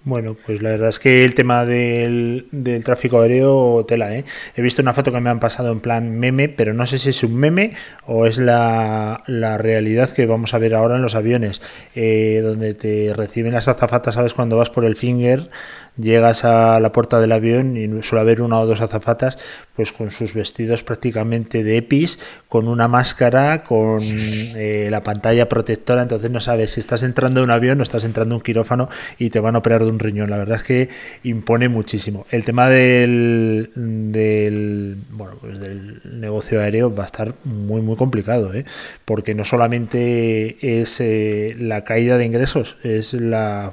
Bueno, 0.04 0.36
pues 0.46 0.60
la 0.62 0.70
verdad 0.70 0.88
es 0.88 0.98
que 0.98 1.24
el 1.24 1.36
tema 1.36 1.64
del, 1.64 2.48
del, 2.50 2.82
tráfico 2.82 3.20
aéreo 3.20 3.84
tela, 3.86 4.12
¿eh? 4.16 4.24
He 4.56 4.60
visto 4.60 4.82
una 4.82 4.94
foto 4.94 5.12
que 5.12 5.20
me 5.20 5.30
han 5.30 5.38
pasado 5.38 5.70
en 5.70 5.78
plan 5.78 6.18
meme, 6.18 6.48
pero 6.48 6.74
no 6.74 6.86
sé 6.86 6.98
si 6.98 7.10
es 7.10 7.22
un 7.22 7.36
meme 7.36 7.72
o 8.04 8.26
es 8.26 8.38
la, 8.38 9.22
la 9.28 9.58
realidad 9.58 10.10
que 10.10 10.26
vamos 10.26 10.54
a 10.54 10.58
ver 10.58 10.74
ahora 10.74 10.96
en 10.96 11.02
los 11.02 11.14
aviones, 11.14 11.62
eh, 11.94 12.40
donde 12.42 12.74
te 12.74 13.14
reciben 13.14 13.52
las 13.52 13.68
azafatas, 13.68 14.16
¿sabes? 14.16 14.34
Cuando 14.34 14.56
vas 14.56 14.70
por 14.70 14.84
el 14.84 14.96
finger 14.96 15.50
llegas 15.96 16.44
a 16.44 16.80
la 16.80 16.92
puerta 16.92 17.20
del 17.20 17.32
avión 17.32 17.76
y 17.76 18.02
suele 18.02 18.20
haber 18.20 18.42
una 18.42 18.58
o 18.58 18.66
dos 18.66 18.80
azafatas, 18.80 19.36
pues 19.76 19.92
con 19.92 20.10
sus 20.10 20.34
vestidos 20.34 20.82
prácticamente 20.82 21.64
de 21.64 21.76
EPIs, 21.78 22.18
con 22.48 22.68
una 22.68 22.88
máscara, 22.88 23.62
con 23.62 24.00
eh, 24.02 24.88
la 24.90 25.02
pantalla 25.02 25.48
protectora, 25.48 26.02
entonces 26.02 26.30
no 26.30 26.40
sabes 26.40 26.72
si 26.72 26.80
estás 26.80 27.02
entrando 27.02 27.40
en 27.40 27.44
un 27.44 27.50
avión 27.50 27.80
o 27.80 27.82
estás 27.82 28.04
entrando 28.04 28.34
en 28.34 28.40
un 28.40 28.42
quirófano 28.42 28.88
y 29.18 29.30
te 29.30 29.40
van 29.40 29.54
a 29.54 29.58
operar 29.58 29.84
de 29.84 29.90
un 29.90 29.98
riñón. 29.98 30.30
La 30.30 30.38
verdad 30.38 30.56
es 30.56 30.64
que 30.64 30.88
impone 31.22 31.68
muchísimo. 31.68 32.26
El 32.30 32.44
tema 32.44 32.68
del, 32.68 33.70
del, 33.74 34.96
bueno, 35.10 35.34
pues 35.40 35.58
del 35.60 36.00
negocio 36.04 36.60
aéreo 36.60 36.94
va 36.94 37.04
a 37.04 37.06
estar 37.06 37.34
muy, 37.44 37.80
muy 37.80 37.96
complicado, 37.96 38.54
¿eh? 38.54 38.64
porque 39.04 39.34
no 39.34 39.44
solamente 39.44 40.80
es 40.80 41.00
eh, 41.00 41.54
la 41.58 41.84
caída 41.84 42.18
de 42.18 42.24
ingresos, 42.24 42.76
es 42.82 43.12
la 43.14 43.72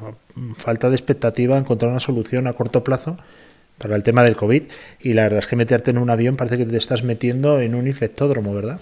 falta 0.57 0.89
de 0.89 0.95
expectativa 0.95 1.57
encontrar 1.57 1.91
una 1.91 1.99
solución 1.99 2.47
a 2.47 2.53
corto 2.53 2.83
plazo 2.83 3.17
para 3.77 3.95
el 3.95 4.03
tema 4.03 4.23
del 4.23 4.35
COVID. 4.35 4.63
Y 5.01 5.13
la 5.13 5.23
verdad 5.23 5.39
es 5.39 5.47
que 5.47 5.55
meterte 5.55 5.91
en 5.91 5.97
un 5.97 6.09
avión 6.09 6.35
parece 6.35 6.57
que 6.57 6.65
te 6.65 6.77
estás 6.77 7.03
metiendo 7.03 7.59
en 7.61 7.75
un 7.75 7.87
infectódromo, 7.87 8.53
¿verdad? 8.53 8.79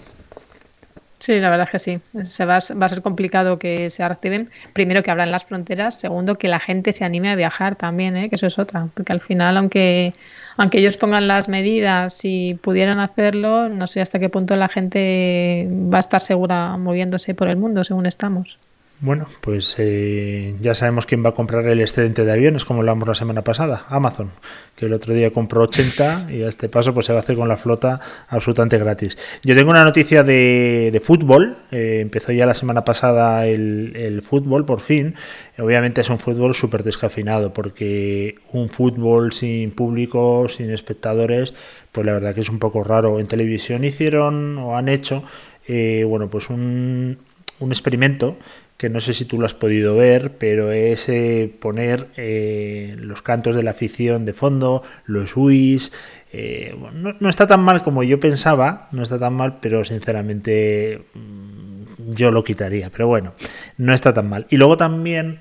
Sí, 1.20 1.40
la 1.40 1.50
verdad 1.50 1.66
es 1.66 1.70
que 1.70 1.78
sí. 1.78 2.00
Se 2.24 2.44
va, 2.44 2.60
va, 2.80 2.86
a 2.86 2.88
ser 2.88 3.02
complicado 3.02 3.58
que 3.58 3.90
se 3.90 4.04
activen. 4.04 4.50
Primero, 4.72 5.02
que 5.02 5.10
abran 5.10 5.32
las 5.32 5.44
fronteras. 5.44 5.98
Segundo, 5.98 6.38
que 6.38 6.46
la 6.46 6.60
gente 6.60 6.92
se 6.92 7.04
anime 7.04 7.30
a 7.30 7.34
viajar 7.34 7.74
también, 7.74 8.16
¿eh? 8.16 8.28
que 8.28 8.36
eso 8.36 8.46
es 8.46 8.58
otra. 8.58 8.88
Porque 8.94 9.12
al 9.12 9.20
final, 9.20 9.56
aunque, 9.56 10.14
aunque 10.56 10.78
ellos 10.78 10.96
pongan 10.96 11.26
las 11.26 11.48
medidas 11.48 12.20
y 12.24 12.54
pudieran 12.54 13.00
hacerlo, 13.00 13.68
no 13.68 13.86
sé 13.88 14.00
hasta 14.00 14.20
qué 14.20 14.28
punto 14.28 14.54
la 14.54 14.68
gente 14.68 15.68
va 15.92 15.98
a 15.98 16.00
estar 16.00 16.20
segura 16.20 16.76
moviéndose 16.76 17.34
por 17.34 17.48
el 17.48 17.56
mundo, 17.56 17.82
según 17.82 18.06
estamos. 18.06 18.58
Bueno, 19.00 19.28
pues 19.42 19.76
eh, 19.78 20.56
ya 20.60 20.74
sabemos 20.74 21.06
quién 21.06 21.24
va 21.24 21.28
a 21.28 21.32
comprar 21.32 21.64
el 21.68 21.80
excedente 21.80 22.24
de 22.24 22.32
aviones, 22.32 22.64
como 22.64 22.82
lo 22.82 22.90
hablamos 22.90 23.06
la 23.06 23.14
semana 23.14 23.44
pasada, 23.44 23.86
Amazon, 23.90 24.32
que 24.74 24.86
el 24.86 24.92
otro 24.92 25.14
día 25.14 25.32
compró 25.32 25.62
80 25.62 26.32
y 26.32 26.42
a 26.42 26.48
este 26.48 26.68
paso 26.68 26.92
pues 26.92 27.06
se 27.06 27.12
va 27.12 27.20
a 27.20 27.22
hacer 27.22 27.36
con 27.36 27.46
la 27.46 27.56
flota 27.56 28.00
absolutamente 28.26 28.76
gratis. 28.76 29.16
Yo 29.44 29.54
tengo 29.54 29.70
una 29.70 29.84
noticia 29.84 30.24
de, 30.24 31.00
fútbol, 31.04 31.58
eh, 31.70 32.00
empezó 32.02 32.32
ya 32.32 32.44
la 32.44 32.54
semana 32.54 32.84
pasada 32.84 33.46
el, 33.46 33.92
el 33.94 34.20
fútbol 34.22 34.64
por 34.64 34.80
fin, 34.80 35.14
obviamente 35.60 36.00
es 36.00 36.10
un 36.10 36.18
fútbol 36.18 36.56
súper 36.56 36.82
descafinado, 36.82 37.52
porque 37.52 38.34
un 38.50 38.68
fútbol 38.68 39.32
sin 39.32 39.70
público, 39.70 40.48
sin 40.48 40.70
espectadores, 40.70 41.54
pues 41.92 42.04
la 42.04 42.14
verdad 42.14 42.34
que 42.34 42.40
es 42.40 42.48
un 42.48 42.58
poco 42.58 42.82
raro. 42.82 43.20
En 43.20 43.28
televisión 43.28 43.84
hicieron 43.84 44.58
o 44.58 44.76
han 44.76 44.88
hecho, 44.88 45.22
eh, 45.68 46.04
bueno, 46.04 46.28
pues 46.28 46.50
un, 46.50 47.18
un 47.60 47.70
experimento 47.70 48.36
que 48.78 48.88
no 48.88 49.00
sé 49.00 49.12
si 49.12 49.24
tú 49.24 49.40
lo 49.40 49.44
has 49.44 49.54
podido 49.54 49.96
ver, 49.96 50.38
pero 50.38 50.70
es 50.70 51.08
eh, 51.08 51.52
poner 51.60 52.06
eh, 52.16 52.94
los 52.96 53.22
cantos 53.22 53.56
de 53.56 53.64
la 53.64 53.72
afición 53.72 54.24
de 54.24 54.32
fondo, 54.32 54.84
los 55.04 55.36
uis. 55.36 55.92
Eh, 56.32 56.76
no, 56.94 57.28
está 57.28 57.48
tan 57.48 57.60
mal 57.60 57.82
como 57.82 58.04
yo 58.04 58.20
pensaba, 58.20 58.88
no 58.92 59.02
está 59.02 59.18
tan 59.18 59.34
mal, 59.34 59.58
pero 59.60 59.84
sinceramente 59.84 61.02
mm, 61.12 62.12
yo 62.14 62.30
lo 62.30 62.44
quitaría. 62.44 62.88
Pero 62.90 63.08
bueno, 63.08 63.34
no 63.78 63.92
está 63.92 64.14
tan 64.14 64.28
mal. 64.28 64.46
Y 64.48 64.56
luego 64.58 64.76
también, 64.76 65.40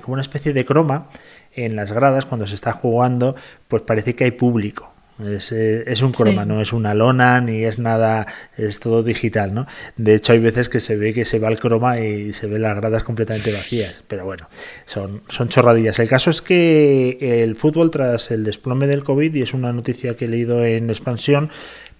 como 0.00 0.14
una 0.14 0.22
especie 0.22 0.54
de 0.54 0.64
croma, 0.64 1.10
en 1.52 1.76
las 1.76 1.92
gradas, 1.92 2.24
cuando 2.24 2.46
se 2.46 2.54
está 2.54 2.72
jugando, 2.72 3.36
pues 3.68 3.82
parece 3.82 4.14
que 4.14 4.24
hay 4.24 4.30
público 4.30 4.90
Es, 5.26 5.52
eh, 5.52 5.84
es 5.86 6.02
un 6.02 6.12
croma, 6.12 6.42
Sí. 6.42 6.48
no 6.48 6.60
es 6.60 6.72
una 6.72 6.94
lona 6.94 7.40
ni 7.40 7.64
es 7.64 7.78
nada, 7.78 8.26
es 8.56 8.80
todo 8.80 9.02
digital, 9.02 9.54
¿no? 9.54 9.66
De 9.96 10.14
hecho, 10.14 10.32
hay 10.32 10.38
veces 10.38 10.68
que 10.68 10.80
se 10.80 10.96
ve 10.96 11.12
que 11.12 11.24
se 11.24 11.38
va 11.38 11.48
el 11.48 11.58
croma 11.58 12.00
y 12.00 12.32
se 12.32 12.46
ven 12.46 12.62
las 12.62 12.76
gradas 12.76 13.02
completamente 13.02 13.52
vacías. 13.52 14.02
Pero 14.08 14.24
bueno, 14.24 14.48
son, 14.86 15.22
son 15.28 15.48
chorradillas. 15.48 15.98
El 15.98 16.08
caso 16.08 16.30
es 16.30 16.42
que 16.42 17.42
el 17.42 17.56
fútbol, 17.56 17.90
tras 17.90 18.30
el 18.30 18.44
desplome 18.44 18.86
del 18.86 19.04
COVID, 19.04 19.34
y 19.34 19.42
es 19.42 19.54
una 19.54 19.72
noticia 19.72 20.16
que 20.16 20.24
he 20.26 20.28
leído 20.28 20.64
en 20.64 20.90
expansión, 20.90 21.50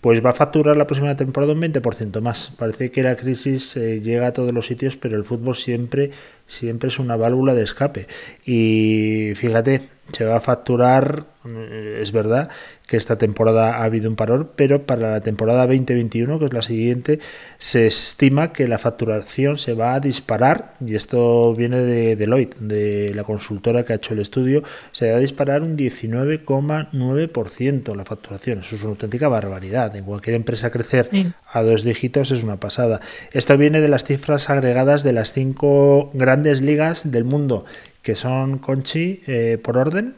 pues 0.01 0.25
va 0.25 0.31
a 0.31 0.33
facturar 0.33 0.77
la 0.79 0.87
próxima 0.87 1.15
temporada 1.17 1.53
un 1.53 1.61
20% 1.61 2.21
más. 2.23 2.53
Parece 2.59 2.91
que 2.91 3.03
la 3.03 3.17
crisis 3.17 3.77
eh, 3.77 4.01
llega 4.01 4.29
a 4.29 4.33
todos 4.33 4.55
los 4.55 4.67
sitios, 4.67 4.97
pero 4.97 5.17
el 5.17 5.25
fútbol 5.25 5.57
siempre, 5.57 6.11
siempre 6.47 6.89
es 6.89 6.99
una 6.99 7.17
válvula 7.17 7.55
de 7.55 7.65
escape. 7.65 8.07
Y 8.47 9.33
fíjate, 9.37 9.83
se 10.13 10.25
va 10.25 10.37
a 10.37 10.41
facturar, 10.41 11.25
eh, 11.49 11.99
es 12.03 12.13
verdad 12.13 12.49
que 12.87 12.97
esta 12.97 13.19
temporada 13.19 13.77
ha 13.77 13.85
habido 13.85 14.09
un 14.11 14.17
parón, 14.17 14.51
pero 14.57 14.83
para 14.83 15.13
la 15.13 15.21
temporada 15.21 15.65
2021, 15.67 16.39
que 16.41 16.47
es 16.47 16.53
la 16.53 16.63
siguiente, 16.63 17.21
se 17.59 17.87
estima 17.87 18.53
que 18.53 18.67
la 18.67 18.79
facturación 18.79 19.59
se 19.59 19.75
va 19.75 19.95
a 19.95 20.01
disparar, 20.01 20.73
y 20.85 20.97
esto 20.97 21.55
viene 21.55 21.77
de 21.79 22.17
Deloitte, 22.17 22.57
de 22.59 23.13
la 23.15 23.23
consultora 23.23 23.85
que 23.85 23.93
ha 23.93 23.97
hecho 23.97 24.15
el 24.15 24.21
estudio, 24.21 24.65
se 24.91 25.13
va 25.13 25.19
a 25.19 25.21
disparar 25.21 25.63
un 25.63 25.77
19,9% 25.77 27.95
la 27.95 28.05
facturación. 28.05 28.59
Eso 28.61 28.75
es 28.75 28.83
una 28.83 28.91
auténtica 28.91 29.29
barbaridad. 29.29 29.95
En 29.97 30.05
cualquier 30.05 30.35
empresa 30.37 30.71
crecer 30.71 31.09
Sí. 31.13 31.33
a 31.53 31.63
dos 31.63 31.85
dígitos 31.85 32.31
es 32.33 32.43
una 32.43 32.57
pasada. 32.57 33.01
Esto 33.33 33.57
viene 33.57 33.81
de 33.81 33.89
las 33.89 34.03
cifras 34.05 34.51
agregadas 34.51 35.05
de 35.05 35.13
las 35.13 35.33
cinco 35.33 36.11
grandes 36.13 36.61
ligas 36.61 37.11
del 37.11 37.25
mundo, 37.25 37.65
que 38.03 38.15
son, 38.17 38.59
Conchi, 38.59 39.23
eh, 39.27 39.59
por 39.63 39.77
orden. 39.79 40.15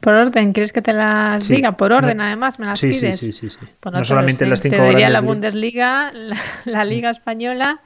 Por 0.00 0.14
orden, 0.14 0.52
¿quieres 0.52 0.72
que 0.72 0.82
te 0.82 0.92
las 0.92 1.44
Sí. 1.44 1.56
diga? 1.56 1.72
Por 1.76 1.92
orden, 1.92 2.18
No. 2.18 2.24
además, 2.24 2.58
me 2.60 2.66
las 2.66 2.78
Sí, 2.78 2.90
pides. 2.90 3.18
sí, 3.18 3.32
sí, 3.32 3.48
sí. 3.50 3.58
Pues 3.80 3.92
No 3.92 4.00
te 4.00 4.04
solamente 4.04 4.44
las 4.46 4.60
cinco 4.60 4.76
Te 4.76 4.82
diría 4.82 5.08
grandes 5.08 5.12
la 5.12 5.20
li- 5.20 5.26
Bundesliga, 5.26 6.12
la, 6.12 6.36
la 6.66 6.84
Liga 6.84 7.10
Española, 7.10 7.80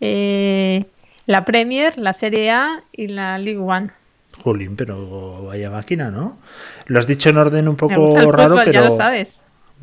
eh, 0.00 0.84
la 1.26 1.44
Premier, 1.44 1.96
la 1.96 2.12
Serie 2.12 2.50
A 2.50 2.82
y 2.92 3.06
la 3.06 3.38
League 3.38 3.60
One. 3.60 3.90
Jolín, 4.42 4.74
pero 4.74 5.44
vaya 5.44 5.70
máquina, 5.70 6.10
¿no? 6.10 6.38
Lo 6.86 6.98
has 6.98 7.06
dicho 7.06 7.30
en 7.30 7.36
orden 7.38 7.68
un 7.68 7.76
poco 7.76 7.94
raro, 8.32 8.48
fútbol, 8.56 8.62
pero... 8.64 8.72
ya 8.72 8.82
lo 8.82 8.90
sabes. 8.90 9.42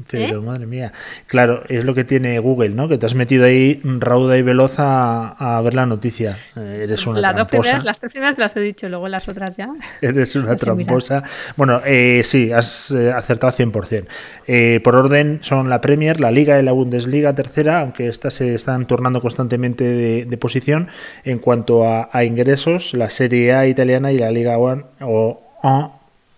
Pero 0.10 0.38
¿Eh? 0.39 0.41
madre 0.41 0.65
mía. 0.65 0.91
Claro, 1.27 1.62
es 1.69 1.86
lo 1.86 1.93
que 1.93 2.04
tiene 2.04 2.39
Google, 2.39 2.69
¿no? 2.69 2.88
Que 2.88 2.97
te 2.97 3.06
has 3.06 3.13
metido 3.13 3.45
ahí 3.45 3.80
rauda 3.84 4.36
y 4.36 4.41
veloz 4.41 4.80
a, 4.80 5.58
a 5.58 5.62
ver 5.62 5.75
la 5.75 5.86
noticia. 5.86 6.39
Eh, 6.56 6.82
Eres 6.86 7.06
una 7.06 7.19
Las 7.21 7.36
dos 7.36 7.47
tramposa. 7.47 7.62
primeras, 7.62 7.84
las 7.86 7.99
tres 7.99 8.12
primeras 8.12 8.36
te 8.36 8.41
las 8.41 8.56
he 8.58 8.62
dicho, 8.62 8.89
luego 8.89 9.08
las 9.08 9.30
otras 9.30 9.56
ya. 9.58 9.69
Eres 10.01 10.36
una 10.36 10.45
mira. 10.45 10.56
tramposa. 10.58 11.23
Bueno, 11.56 11.82
eh, 11.86 12.21
sí, 12.25 12.51
has 12.51 12.89
eh, 12.91 13.12
acertado 13.12 13.54
100%. 13.54 14.06
Eh, 14.47 14.80
por 14.84 14.95
orden 14.95 15.38
son 15.43 15.69
la 15.69 15.82
Premier, 15.82 16.19
la 16.19 16.32
Liga 16.32 16.60
y 16.60 16.63
la 16.63 16.71
Bundesliga 16.71 17.36
tercera, 17.36 17.82
aunque 17.82 18.08
estas 18.08 18.34
se 18.34 18.56
están 18.56 18.88
turnando 18.88 19.21
constantemente 19.21 19.84
de, 19.84 20.25
de 20.25 20.38
posición. 20.38 20.88
En 21.23 21.38
cuanto 21.38 21.86
a, 21.88 22.10
a 22.12 22.23
ingresos, 22.23 22.95
la 22.95 23.10
Serie 23.12 23.54
A 23.54 23.67
italiana 23.67 24.12
y 24.12 24.17
la 24.17 24.32
Liga 24.32 24.58
One 24.58 24.84
o 24.99 25.43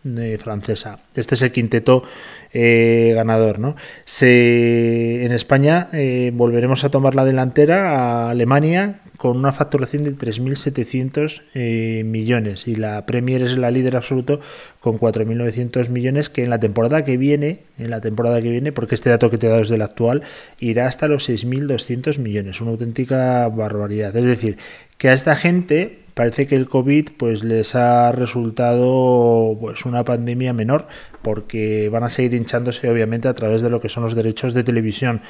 de 0.03 0.37
francesa. 0.37 0.99
Este 1.15 1.35
es 1.35 1.41
el 1.41 1.51
quinteto 1.51 2.03
eh, 2.51 3.13
ganador, 3.15 3.59
¿no? 3.59 3.75
Se, 4.05 5.25
en 5.25 5.31
España 5.31 5.89
eh, 5.93 6.31
volveremos 6.33 6.83
a 6.83 6.89
tomar 6.89 7.15
la 7.15 7.25
delantera 7.25 7.91
a 7.91 8.29
Alemania 8.29 8.99
con 9.17 9.37
una 9.37 9.53
facturación 9.53 10.03
de 10.03 10.15
3.700 10.15 11.43
eh, 11.53 12.03
millones 12.05 12.67
y 12.67 12.75
la 12.75 13.05
Premier 13.05 13.41
es 13.43 13.57
la 13.57 13.71
líder 13.71 13.95
absoluto 13.95 14.41
con 14.81 14.99
4.900 14.99 15.87
millones 15.89 16.29
que 16.29 16.43
en 16.43 16.49
la 16.49 16.59
temporada 16.59 17.05
que 17.05 17.15
viene, 17.15 17.61
en 17.77 17.89
la 17.89 18.01
temporada 18.01 18.41
que 18.41 18.49
viene, 18.49 18.73
porque 18.73 18.95
este 18.95 19.09
dato 19.09 19.29
que 19.29 19.37
te 19.37 19.47
he 19.47 19.49
dado 19.49 19.61
es 19.61 19.69
del 19.69 19.81
actual, 19.81 20.23
irá 20.59 20.87
hasta 20.87 21.07
los 21.07 21.29
6.200 21.29 22.19
millones, 22.19 22.59
una 22.59 22.71
auténtica 22.71 23.47
barbaridad. 23.47 24.15
Es 24.15 24.25
decir, 24.25 24.57
que 24.97 25.09
a 25.09 25.13
esta 25.13 25.35
gente 25.37 26.02
parece 26.13 26.47
que 26.47 26.55
el 26.55 26.67
COVID 26.67 27.09
pues 27.17 27.43
les 27.43 27.75
ha 27.75 28.11
resultado 28.11 29.57
pues 29.59 29.85
una 29.85 30.03
pandemia 30.03 30.53
menor 30.53 30.87
porque 31.21 31.89
van 31.89 32.03
a 32.03 32.09
seguir 32.09 32.33
hinchándose 32.33 32.89
obviamente 32.89 33.27
a 33.27 33.33
través 33.33 33.61
de 33.61 33.69
lo 33.69 33.79
que 33.79 33.89
son 33.89 34.03
los 34.03 34.15
derechos 34.15 34.53
de 34.53 34.63
televisión. 34.63 35.21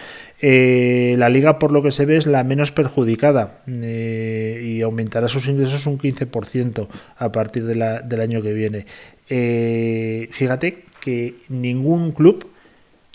Eh, 0.42 1.16
la 1.18 1.30
liga 1.30 1.60
por 1.60 1.72
lo 1.72 1.82
que 1.82 1.92
se 1.92 2.06
ve 2.06 2.18
es 2.18 2.26
la 2.26 2.44
menos 2.44 2.72
perjudicada 2.72 3.62
eh, 3.68 4.62
y 4.64 4.82
aumentará 4.82 5.28
sus 5.28 5.48
ingresos 5.48 5.86
un 5.86 5.98
15% 5.98 6.88
a 7.18 7.32
partir 7.32 7.66
del 7.66 8.22
año 8.22 8.42
que 8.42 8.54
viene. 8.54 8.86
Eh, 9.30 10.28
fíjate 10.32 10.86
que 11.00 11.36
ningún 11.50 12.12
club, 12.12 12.48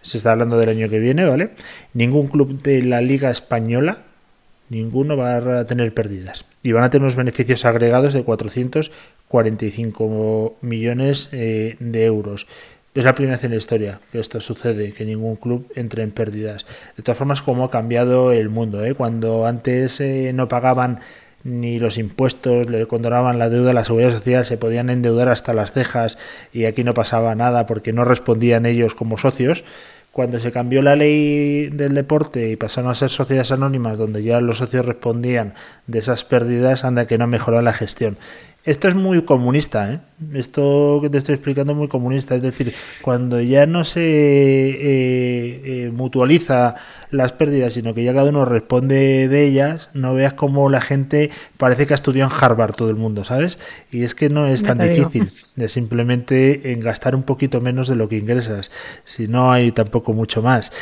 se 0.03 0.19
está 0.19 0.33
hablando 0.33 0.59
del 0.59 0.71
año 0.71 0.89
que 0.89 0.99
viene, 0.99 1.25
¿vale? 1.25 1.51
Ningún 1.93 2.29
club 2.29 2.63
de 2.63 2.83
la 2.83 3.01
liga 3.01 3.31
española 3.31 4.05
ninguno 4.71 5.17
va 5.17 5.61
a 5.61 5.67
tener 5.67 5.93
pérdidas 5.95 6.45
y 6.69 6.73
van 6.73 6.85
a 6.85 6.91
tener 6.91 7.05
unos 7.05 7.17
beneficios 7.17 7.65
agregados 7.65 8.13
de 8.13 8.23
445 8.25 10.59
millones 10.61 11.31
eh, 11.33 11.77
de 11.81 12.05
euros. 12.05 12.47
Es 12.95 13.05
la 13.05 13.15
primera 13.15 13.37
vez 13.37 13.45
en 13.45 13.53
la 13.53 13.57
historia 13.57 14.01
que 14.13 14.21
esto 14.21 14.39
sucede, 14.43 14.93
que 14.93 15.07
ningún 15.07 15.37
club 15.37 15.73
entre 15.77 16.03
en 16.03 16.11
pérdidas. 16.11 16.67
De 16.95 17.03
todas 17.03 17.17
formas, 17.17 17.41
cómo 17.41 17.65
ha 17.65 17.71
cambiado 17.71 18.33
el 18.33 18.51
mundo. 18.51 18.85
¿eh? 18.85 18.93
Cuando 18.93 19.47
antes 19.47 19.99
eh, 20.03 20.33
no 20.35 20.49
pagaban 20.49 21.01
ni 21.43 21.79
los 21.79 21.97
impuestos, 21.97 22.69
le 22.69 22.85
condonaban 22.85 23.39
la 23.39 23.49
deuda 23.49 23.71
a 23.71 23.75
la 23.75 23.85
seguridad 23.85 24.11
social, 24.11 24.45
se 24.45 24.59
podían 24.59 24.91
endeudar 24.91 25.31
hasta 25.31 25.55
las 25.55 25.73
cejas 25.73 26.19
y 26.53 26.67
aquí 26.67 26.85
no 26.85 26.93
pasaba 26.93 27.35
nada 27.35 27.65
porque 27.65 27.95
no 27.95 28.05
respondían 28.05 28.67
ellos 28.67 28.95
como 28.95 29.17
socios. 29.17 29.65
Cuando 30.19 30.41
se 30.41 30.51
cambió 30.51 30.83
la 30.83 30.97
ley 30.97 31.69
del 31.69 31.95
deporte 31.95 32.51
y 32.51 32.57
pasaron 32.57 32.91
a 32.91 32.97
ser 32.97 33.09
sociedades 33.09 33.53
anónimas 33.53 33.99
donde 33.99 34.25
ya 34.25 34.41
los 34.41 34.59
socios 34.59 34.85
respondían 34.85 35.55
de 35.87 36.01
esas 36.01 36.25
pérdidas, 36.25 36.85
anda 36.85 37.07
que 37.07 37.19
no 37.19 37.23
ha 37.23 37.29
mejorado 37.29 37.63
la 37.63 37.73
gestión. 37.73 38.19
Esto 38.69 38.87
es 38.87 38.95
muy 38.95 39.23
comunista, 39.23 39.91
¿eh? 39.91 40.01
Esto 40.35 40.99
que 41.01 41.09
te 41.09 41.17
estoy 41.17 41.37
explicando 41.37 41.73
es 41.73 41.79
muy 41.79 41.89
comunista. 41.89 42.35
Es 42.35 42.43
decir, 42.43 42.75
cuando 43.01 43.41
ya 43.41 43.65
no 43.65 43.83
se 43.83 44.03
eh, 44.03 45.63
eh, 45.65 45.91
mutualiza 45.91 46.75
las 47.11 47.33
pérdidas, 47.33 47.73
sino 47.73 47.95
que 47.95 48.05
ya 48.05 48.13
cada 48.13 48.29
uno 48.29 48.45
responde 48.45 49.27
de 49.27 49.45
ellas, 49.45 49.89
no 49.95 50.13
veas 50.13 50.35
cómo 50.35 50.69
la 50.69 50.83
gente 50.83 51.31
parece 51.57 51.87
que 51.87 51.95
ha 51.95 51.97
estudiado 51.97 52.31
en 52.31 52.45
Harvard 52.45 52.75
todo 52.75 52.91
el 52.91 52.97
mundo, 52.97 53.25
¿sabes? 53.25 53.59
Y 53.91 54.03
es 54.03 54.15
que 54.15 54.29
no 54.29 54.47
es 54.47 54.61
Ya 54.61 54.75
tan 54.75 54.87
difícil 54.87 55.31
de 55.57 55.69
simplemente 55.71 56.73
en 56.73 56.81
gastar 56.81 57.15
un 57.15 57.23
poquito 57.23 57.63
menos 57.63 57.89
de 57.89 57.97
lo 57.97 58.11
que 58.11 58.19
ingresas, 58.19 58.71
si 59.07 59.29
no 59.29 59.51
hay 59.51 59.73
tampoco 59.73 60.13
mucho 60.13 60.43
más. 60.43 60.73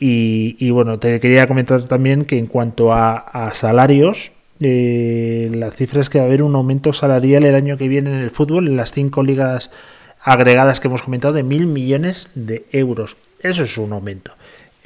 Y, 0.00 0.56
y 0.58 0.70
bueno, 0.70 0.98
te 0.98 1.20
quería 1.20 1.46
comentar 1.46 1.84
también 1.84 2.24
que 2.24 2.38
en 2.38 2.46
cuanto 2.46 2.92
a, 2.92 3.16
a 3.18 3.54
salarios, 3.54 4.32
eh, 4.60 5.50
la 5.52 5.70
cifra 5.70 6.00
es 6.00 6.10
que 6.10 6.18
va 6.18 6.24
a 6.24 6.26
haber 6.28 6.42
un 6.42 6.54
aumento 6.54 6.92
salarial 6.92 7.44
el 7.44 7.54
año 7.54 7.76
que 7.76 7.88
viene 7.88 8.10
en 8.10 8.18
el 8.18 8.30
fútbol, 8.30 8.68
en 8.68 8.76
las 8.76 8.92
cinco 8.92 9.22
ligas 9.22 9.70
agregadas 10.22 10.80
que 10.80 10.88
hemos 10.88 11.02
comentado, 11.02 11.34
de 11.34 11.42
mil 11.42 11.66
millones 11.66 12.28
de 12.34 12.64
euros. 12.72 13.16
Eso 13.40 13.64
es 13.64 13.78
un 13.78 13.92
aumento. 13.92 14.32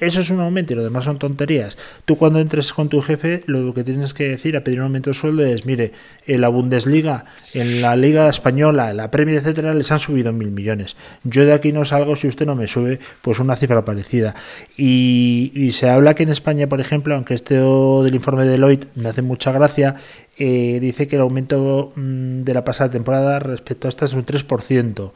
Eso 0.00 0.20
es 0.20 0.30
un 0.30 0.40
aumento 0.40 0.72
y 0.72 0.76
lo 0.76 0.82
demás 0.82 1.04
son 1.04 1.18
tonterías. 1.18 1.76
Tú 2.04 2.16
cuando 2.16 2.40
entres 2.40 2.72
con 2.72 2.88
tu 2.88 3.02
jefe, 3.02 3.42
lo 3.46 3.74
que 3.74 3.84
tienes 3.84 4.14
que 4.14 4.28
decir 4.28 4.56
a 4.56 4.64
pedir 4.64 4.80
un 4.80 4.86
aumento 4.86 5.10
de 5.10 5.14
sueldo 5.14 5.44
es, 5.44 5.66
mire, 5.66 5.92
en 6.26 6.40
la 6.40 6.48
Bundesliga, 6.48 7.26
en 7.52 7.82
la 7.82 7.96
Liga 7.96 8.28
Española, 8.28 8.90
en 8.90 8.96
la 8.96 9.10
Premier, 9.10 9.38
etcétera, 9.38 9.74
les 9.74 9.92
han 9.92 9.98
subido 9.98 10.32
mil 10.32 10.50
millones. 10.50 10.96
Yo 11.24 11.44
de 11.44 11.52
aquí 11.52 11.72
no 11.72 11.84
salgo 11.84 12.16
si 12.16 12.28
usted 12.28 12.46
no 12.46 12.56
me 12.56 12.66
sube, 12.66 12.98
pues 13.20 13.38
una 13.40 13.56
cifra 13.56 13.84
parecida. 13.84 14.34
Y, 14.76 15.52
y 15.54 15.72
se 15.72 15.90
habla 15.90 16.14
que 16.14 16.22
en 16.22 16.30
España, 16.30 16.66
por 16.66 16.80
ejemplo, 16.80 17.14
aunque 17.14 17.34
este 17.34 17.54
del 17.54 18.14
informe 18.14 18.44
de 18.44 18.52
Deloitte 18.52 18.88
me 18.96 19.10
hace 19.10 19.22
mucha 19.22 19.52
gracia, 19.52 19.96
eh, 20.38 20.78
dice 20.80 21.06
que 21.06 21.16
el 21.16 21.22
aumento 21.22 21.92
mm, 21.94 22.42
de 22.44 22.54
la 22.54 22.64
pasada 22.64 22.90
temporada 22.90 23.38
respecto 23.40 23.86
a 23.86 23.90
esta 23.90 24.06
es 24.06 24.14
un 24.14 24.24
3%. 24.24 25.12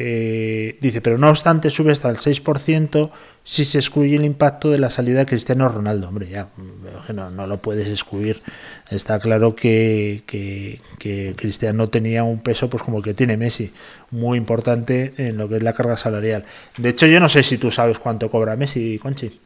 Eh, 0.00 0.78
dice, 0.80 1.00
pero 1.00 1.18
no 1.18 1.28
obstante 1.28 1.70
sube 1.70 1.90
hasta 1.90 2.08
el 2.08 2.18
6% 2.18 3.10
si 3.42 3.64
se 3.64 3.78
excluye 3.78 4.14
el 4.14 4.24
impacto 4.24 4.70
de 4.70 4.78
la 4.78 4.90
salida 4.90 5.18
de 5.20 5.26
Cristiano 5.26 5.68
Ronaldo. 5.68 6.06
Hombre, 6.08 6.28
ya, 6.28 6.46
no, 7.12 7.30
no 7.30 7.46
lo 7.48 7.56
puedes 7.58 7.88
excluir. 7.88 8.40
Está 8.90 9.18
claro 9.18 9.56
que, 9.56 10.22
que, 10.26 10.80
que 11.00 11.34
Cristiano 11.36 11.88
tenía 11.88 12.22
un 12.22 12.38
peso 12.38 12.70
pues 12.70 12.82
como 12.84 12.98
el 12.98 13.04
que 13.04 13.14
tiene 13.14 13.36
Messi, 13.36 13.72
muy 14.12 14.38
importante 14.38 15.14
en 15.16 15.36
lo 15.36 15.48
que 15.48 15.56
es 15.56 15.62
la 15.64 15.72
carga 15.72 15.96
salarial. 15.96 16.44
De 16.76 16.90
hecho, 16.90 17.06
yo 17.06 17.18
no 17.18 17.28
sé 17.28 17.42
si 17.42 17.58
tú 17.58 17.72
sabes 17.72 17.98
cuánto 17.98 18.30
cobra 18.30 18.54
Messi, 18.54 19.00
Conchi. 19.02 19.40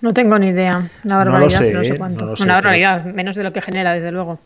No 0.00 0.14
tengo 0.14 0.38
ni 0.38 0.48
idea. 0.48 0.90
Una 1.04 1.24
No 1.24 1.38
lo 1.38 1.50
sé, 1.50 1.72
no 1.74 1.82
sé 1.84 1.90
¿eh? 1.94 1.98
cuánto. 1.98 2.24
No 2.24 2.30
lo 2.30 2.36
sé, 2.38 2.44
Una 2.44 2.54
pero- 2.54 2.68
barbaridad, 2.68 3.04
menos 3.04 3.36
de 3.36 3.42
lo 3.42 3.52
que 3.52 3.60
genera, 3.60 3.92
desde 3.92 4.10
luego. 4.10 4.38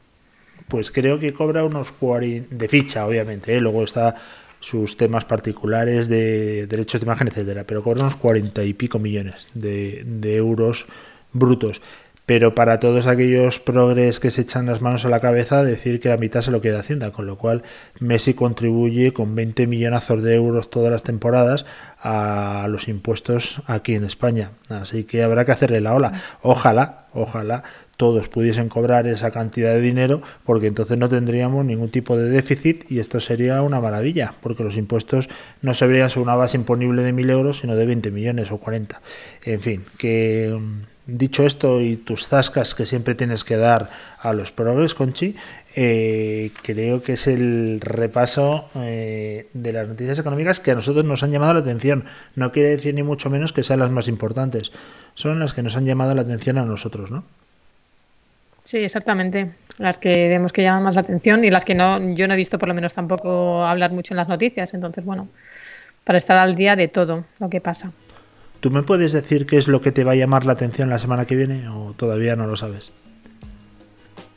Pues 0.67 0.91
creo 0.91 1.19
que 1.19 1.35
cobra 1.35 1.63
unos 1.65 1.93
40 1.93 2.55
de 2.57 2.69
ficha, 2.69 3.05
obviamente. 3.07 3.55
¿eh? 3.55 3.61
Luego 3.61 3.85
está 3.85 4.17
sus 4.63 4.97
temas 4.97 5.27
particulares 5.27 6.09
de 6.09 6.67
derechos 6.67 7.03
de 7.03 7.05
imagen, 7.05 7.29
etcétera. 7.29 7.65
Pero 7.67 7.83
cobra 7.83 8.01
unos 8.01 8.17
40 8.17 8.65
y 8.65 8.73
pico 8.73 8.99
millones 8.99 9.49
de 9.53 10.35
euros 10.35 10.87
brutos. 11.33 11.83
Pero 12.35 12.55
para 12.55 12.81
todos 12.81 13.07
aquellos 13.07 13.61
progres 13.61 14.19
que 14.19 14.31
se 14.31 14.41
echan 14.41 14.65
las 14.65 14.81
manos 14.81 15.05
a 15.05 15.11
la 15.11 15.21
cabeza, 15.21 15.63
decir 15.65 16.01
que 16.01 16.09
la 16.09 16.17
mitad 16.17 16.41
se 16.41 16.51
lo 16.51 16.63
queda 16.63 16.81
Hacienda, 16.81 17.11
con 17.11 17.27
lo 17.27 17.37
cual 17.37 17.63
Messi 18.01 18.33
contribuye 18.33 19.13
con 19.13 19.35
20 19.35 19.67
millonazos 19.67 20.23
de 20.23 20.35
euros 20.35 20.71
todas 20.71 20.91
las 20.91 21.03
temporadas 21.03 21.67
a 22.01 22.69
los 22.71 22.89
impuestos 22.89 23.61
aquí 23.67 23.95
en 23.97 24.05
España. 24.05 24.53
Así 24.71 25.05
que 25.05 25.23
habrá 25.23 25.45
que 25.45 25.53
hacerle 25.53 25.83
la 25.83 25.95
ola. 25.95 26.23
Ojalá, 26.41 27.09
ojalá 27.13 27.65
todos 27.99 28.29
pudiesen 28.29 28.71
cobrar 28.71 29.07
esa 29.07 29.31
cantidad 29.31 29.75
de 29.75 29.83
dinero, 29.83 30.23
porque 30.47 30.69
entonces 30.69 30.97
no 30.97 31.11
tendríamos 31.11 31.67
ningún 31.67 31.91
tipo 31.91 32.17
de 32.17 32.31
déficit 32.31 32.91
y 32.91 32.99
esto 32.99 33.21
sería 33.21 33.61
una 33.61 33.79
maravilla, 33.79 34.37
porque 34.41 34.65
los 34.65 34.79
impuestos 34.79 35.29
no 35.61 35.75
se 35.75 35.87
verían 35.87 36.09
sobre 36.09 36.25
una 36.25 36.37
base 36.37 36.57
imponible 36.57 37.03
de 37.03 37.13
1.000 37.13 37.31
euros, 37.31 37.59
sino 37.59 37.77
de 37.77 37.85
20 37.85 38.11
millones 38.11 38.51
o 38.51 38.57
40. 38.57 39.03
En 39.45 39.61
fin, 39.61 39.85
que 39.99 40.59
Dicho 41.07 41.45
esto 41.45 41.81
y 41.81 41.97
tus 41.97 42.29
zascas 42.29 42.75
que 42.77 42.87
siempre 42.87 43.17
tienes 43.17 43.43
que 43.43 43.57
dar 43.57 43.91
a 44.21 44.33
los 44.33 44.53
progres, 44.53 44.95
Conchi, 44.95 45.35
eh, 45.75 46.53
creo 46.63 47.03
que 47.03 47.15
es 47.15 47.27
el 47.27 47.81
repaso 47.81 48.69
eh, 48.77 49.49
de 49.53 49.73
las 49.73 49.89
noticias 49.89 50.19
económicas 50.21 50.61
que 50.61 50.71
a 50.71 50.75
nosotros 50.77 51.05
nos 51.05 51.25
han 51.25 51.33
llamado 51.33 51.55
la 51.55 51.61
atención. 51.61 52.05
No 52.37 52.53
quiere 52.53 52.69
decir 52.69 52.95
ni 52.95 53.03
mucho 53.03 53.31
menos 53.31 53.53
que 53.53 53.65
sean 53.65 53.81
las 53.81 53.91
más 53.91 54.07
importantes, 54.07 54.71
son 55.15 55.41
las 55.41 55.55
que 55.55 55.63
nos 55.63 55.77
han 55.77 55.87
llamado 55.87 56.15
la 56.15 56.23
atención 56.23 56.59
a 56.59 56.65
nosotros, 56.65 57.11
¿no? 57.11 57.25
Sí, 58.63 58.79
exactamente. 58.79 59.51
Las 59.79 59.99
que 59.99 60.29
vemos 60.29 60.53
que 60.53 60.63
llaman 60.63 60.85
más 60.85 60.95
la 60.95 61.01
atención 61.01 61.45
y 61.45 61.51
las 61.51 61.65
que 61.65 61.75
no, 61.75 62.15
yo 62.15 62.29
no 62.29 62.35
he 62.35 62.37
visto 62.37 62.59
por 62.59 62.69
lo 62.69 62.75
menos 62.75 62.93
tampoco 62.93 63.65
hablar 63.65 63.91
mucho 63.91 64.15
en 64.15 64.19
las 64.19 64.29
noticias. 64.29 64.73
Entonces, 64.73 65.05
bueno, 65.05 65.29
para 66.05 66.19
estar 66.19 66.39
al 66.39 66.55
día 66.55 66.77
de 66.77 66.87
todo 66.87 67.25
lo 67.41 67.51
que 67.51 67.61
pasa. 67.61 67.91
¿Tú 68.63 68.71
me 68.71 68.85
puedes 68.85 69.13
decir 69.13 69.45
qué 69.45 69.57
es 69.57 69.67
lo 69.67 69.81
que 69.81 69.91
te 69.91 70.05
va 70.05 70.13
a 70.13 70.15
llamar 70.15 70.47
la 70.47 70.53
atención 70.53 70.89
la 70.89 71.01
semana 71.01 71.25
que 71.25 71.35
viene 71.35 71.69
o 71.69 71.95
todavía 71.97 72.37
no 72.37 72.47
lo 72.47 72.57
sabes? 72.57 72.93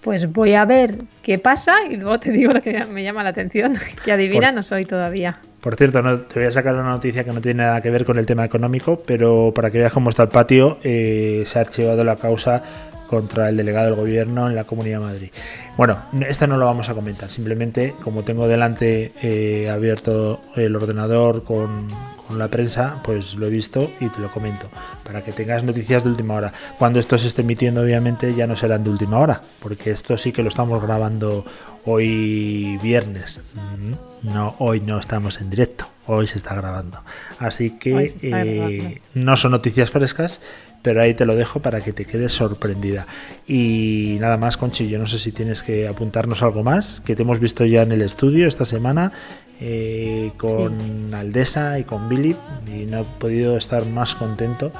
Pues 0.01 0.33
voy 0.33 0.55
a 0.55 0.65
ver 0.65 0.95
qué 1.21 1.37
pasa 1.37 1.75
y 1.87 1.95
luego 1.97 2.19
te 2.19 2.31
digo 2.31 2.51
lo 2.51 2.59
que 2.59 2.85
me 2.85 3.03
llama 3.03 3.21
la 3.21 3.29
atención. 3.29 3.77
Que 4.03 4.11
adivina 4.11 4.51
no 4.51 4.63
soy 4.63 4.85
todavía. 4.85 5.37
Por 5.61 5.75
cierto, 5.75 6.01
no, 6.01 6.17
te 6.21 6.39
voy 6.39 6.47
a 6.47 6.51
sacar 6.51 6.73
una 6.73 6.89
noticia 6.89 7.23
que 7.23 7.31
no 7.31 7.39
tiene 7.39 7.65
nada 7.65 7.81
que 7.83 7.91
ver 7.91 8.03
con 8.03 8.17
el 8.17 8.25
tema 8.25 8.43
económico, 8.43 9.03
pero 9.05 9.51
para 9.53 9.69
que 9.69 9.77
veas 9.77 9.93
cómo 9.93 10.09
está 10.09 10.23
el 10.23 10.29
patio, 10.29 10.79
eh, 10.83 11.43
se 11.45 11.59
ha 11.59 11.61
archivado 11.61 12.03
la 12.03 12.15
causa 12.15 12.63
contra 13.05 13.49
el 13.49 13.57
delegado 13.57 13.85
del 13.85 13.95
gobierno 13.95 14.47
en 14.47 14.55
la 14.55 14.63
Comunidad 14.63 15.01
de 15.01 15.05
Madrid. 15.05 15.29
Bueno, 15.77 15.99
esta 16.27 16.47
no 16.47 16.57
lo 16.57 16.65
vamos 16.65 16.89
a 16.89 16.95
comentar, 16.95 17.29
simplemente 17.29 17.93
como 18.03 18.23
tengo 18.23 18.47
delante 18.47 19.11
eh, 19.21 19.69
abierto 19.69 20.41
el 20.55 20.75
ordenador 20.75 21.43
con, 21.43 21.89
con, 22.27 22.37
la 22.39 22.47
prensa, 22.47 23.01
pues 23.03 23.35
lo 23.35 23.47
he 23.47 23.49
visto 23.49 23.91
y 23.99 24.09
te 24.09 24.19
lo 24.19 24.31
comento, 24.31 24.69
para 25.03 25.23
que 25.23 25.31
tengas 25.31 25.63
noticias 25.63 26.03
de 26.03 26.09
última 26.09 26.35
hora. 26.35 26.53
Cuando 26.77 26.99
esto 26.99 27.17
se 27.17 27.27
esté 27.27 27.41
emitiendo, 27.41 27.81
obviamente 27.81 28.33
ya 28.33 28.47
no 28.47 28.55
serán 28.55 28.83
de 28.83 28.89
última 28.89 29.19
hora, 29.19 29.41
porque 29.59 29.91
esto 29.91 30.17
sí 30.17 30.31
que 30.31 30.43
lo 30.43 30.49
estamos 30.49 30.81
grabando 30.81 31.45
hoy 31.85 32.77
viernes. 32.81 33.41
Mm, 33.53 34.33
no, 34.33 34.55
hoy 34.59 34.81
no 34.81 34.99
estamos 34.99 35.39
en 35.39 35.49
directo, 35.49 35.87
hoy 36.07 36.27
se 36.27 36.37
está 36.37 36.55
grabando. 36.55 37.01
Así 37.39 37.77
que 37.77 38.15
eh, 38.21 39.01
no 39.13 39.37
son 39.37 39.51
noticias 39.51 39.91
frescas, 39.91 40.41
pero 40.85 41.01
ahí 41.01 41.15
te 41.15 41.25
lo 41.25 41.35
dejo 41.35 41.61
para 41.61 41.81
que 41.81 41.93
te 41.93 42.05
quedes 42.05 42.31
sorprendida. 42.31 43.07
Y 43.47 44.17
nada 44.21 44.37
más, 44.37 44.55
Conchi, 44.55 44.87
yo 44.87 44.99
no 44.99 45.07
sé 45.07 45.17
si 45.17 45.31
tienes 45.31 45.63
que 45.63 45.87
apuntarnos 45.87 46.43
algo 46.43 46.61
más, 46.61 47.01
que 47.03 47.15
te 47.15 47.23
hemos 47.23 47.39
visto 47.39 47.65
ya 47.65 47.81
en 47.81 47.91
el 47.91 48.03
estudio 48.03 48.47
esta 48.47 48.65
semana 48.65 49.11
eh, 49.59 50.31
con 50.37 51.11
Aldesa 51.11 51.79
y 51.79 51.85
con 51.85 52.07
Billy, 52.07 52.35
y 52.67 52.85
no 52.85 52.99
he 52.99 53.03
podido 53.03 53.57
estar 53.57 53.87
más 53.87 54.13
contento. 54.13 54.71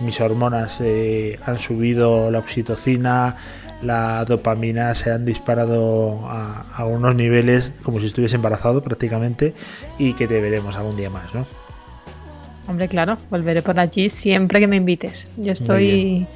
Mis 0.00 0.20
hormonas 0.20 0.80
eh, 0.80 1.38
han 1.46 1.60
subido 1.60 2.32
la 2.32 2.40
oxitocina, 2.40 3.36
la 3.82 4.24
dopamina 4.24 4.96
se 4.96 5.12
han 5.12 5.24
disparado 5.24 6.26
a, 6.26 6.66
a, 6.74 6.86
unos 6.86 7.14
niveles 7.14 7.72
como 7.84 8.00
si 8.00 8.06
estuviese 8.06 8.34
embarazado 8.34 8.82
prácticamente 8.82 9.54
y 9.96 10.14
que 10.14 10.26
te 10.26 10.40
veremos 10.40 10.74
algún 10.74 10.96
día 10.96 11.08
más, 11.08 11.32
¿no? 11.32 11.46
Hombre, 12.68 12.88
claro, 12.88 13.18
volveré 13.30 13.62
por 13.62 13.78
allí 13.78 14.08
siempre 14.08 14.60
que 14.60 14.66
me 14.66 14.76
invites. 14.76 15.28
Yo 15.36 15.52
estoy 15.52 16.26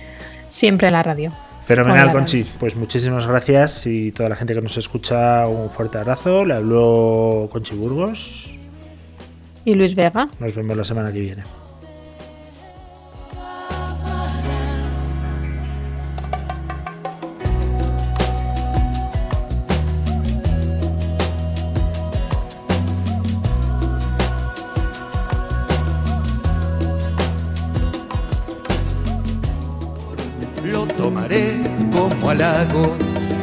siempre 0.49 0.89
en 0.89 0.93
la 0.95 1.03
radio. 1.03 1.33
Fenomenal, 1.65 2.13
Conchi. 2.13 2.45
Pues 2.61 2.77
muchísimas 2.77 3.27
gracias 3.27 3.87
y 3.87 4.13
toda 4.13 4.29
la 4.29 4.37
gente 4.37 4.55
que 4.55 4.61
nos 4.61 4.77
escucha, 4.77 5.49
un 5.49 5.71
fuerte 5.71 5.99
abrazo. 5.99 6.45
Le 6.45 6.55
habló 6.55 7.49
Conchi 7.51 7.75
Burgos. 7.75 8.55
Y 9.65 9.75
Luis 9.75 9.95
Vega. 9.97 10.29
Nos 10.39 10.55
vemos 10.55 10.77
la 10.77 10.85
semana 10.85 11.13
que 11.13 11.21
viene. 11.21 11.43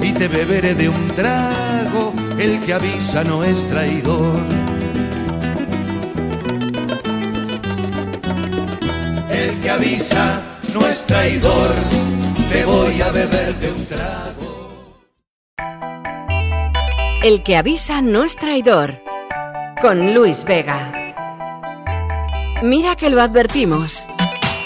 Y 0.01 0.11
te 0.11 0.27
beberé 0.27 0.75
de 0.75 0.89
un 0.89 1.07
trago, 1.07 2.13
el 2.37 2.59
que 2.65 2.73
avisa 2.73 3.23
no 3.23 3.43
es 3.43 3.65
traidor. 3.69 4.41
El 9.29 9.59
que 9.61 9.69
avisa 9.69 10.41
no 10.73 10.81
es 10.87 11.05
traidor, 11.05 11.69
te 12.51 12.65
voy 12.65 13.01
a 13.01 13.11
beber 13.11 13.55
de 13.55 13.71
un 13.71 13.85
trago. 13.85 14.83
El 17.23 17.43
que 17.43 17.55
avisa 17.55 18.01
no 18.01 18.25
es 18.25 18.35
traidor, 18.35 18.99
con 19.81 20.13
Luis 20.13 20.43
Vega. 20.43 20.91
Mira 22.61 22.95
que 22.95 23.09
lo 23.09 23.21
advertimos. 23.21 24.03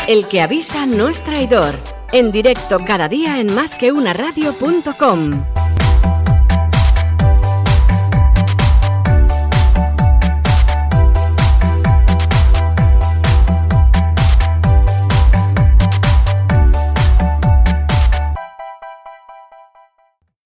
El 0.07 0.25
que 0.27 0.41
avisa 0.41 0.85
no 0.85 1.09
es 1.09 1.23
traidor 1.23 1.75
en 2.11 2.31
directo 2.31 2.79
cada 2.85 3.07
día 3.07 3.39
en 3.39 3.53
másqueunaradio.com. 3.53 5.56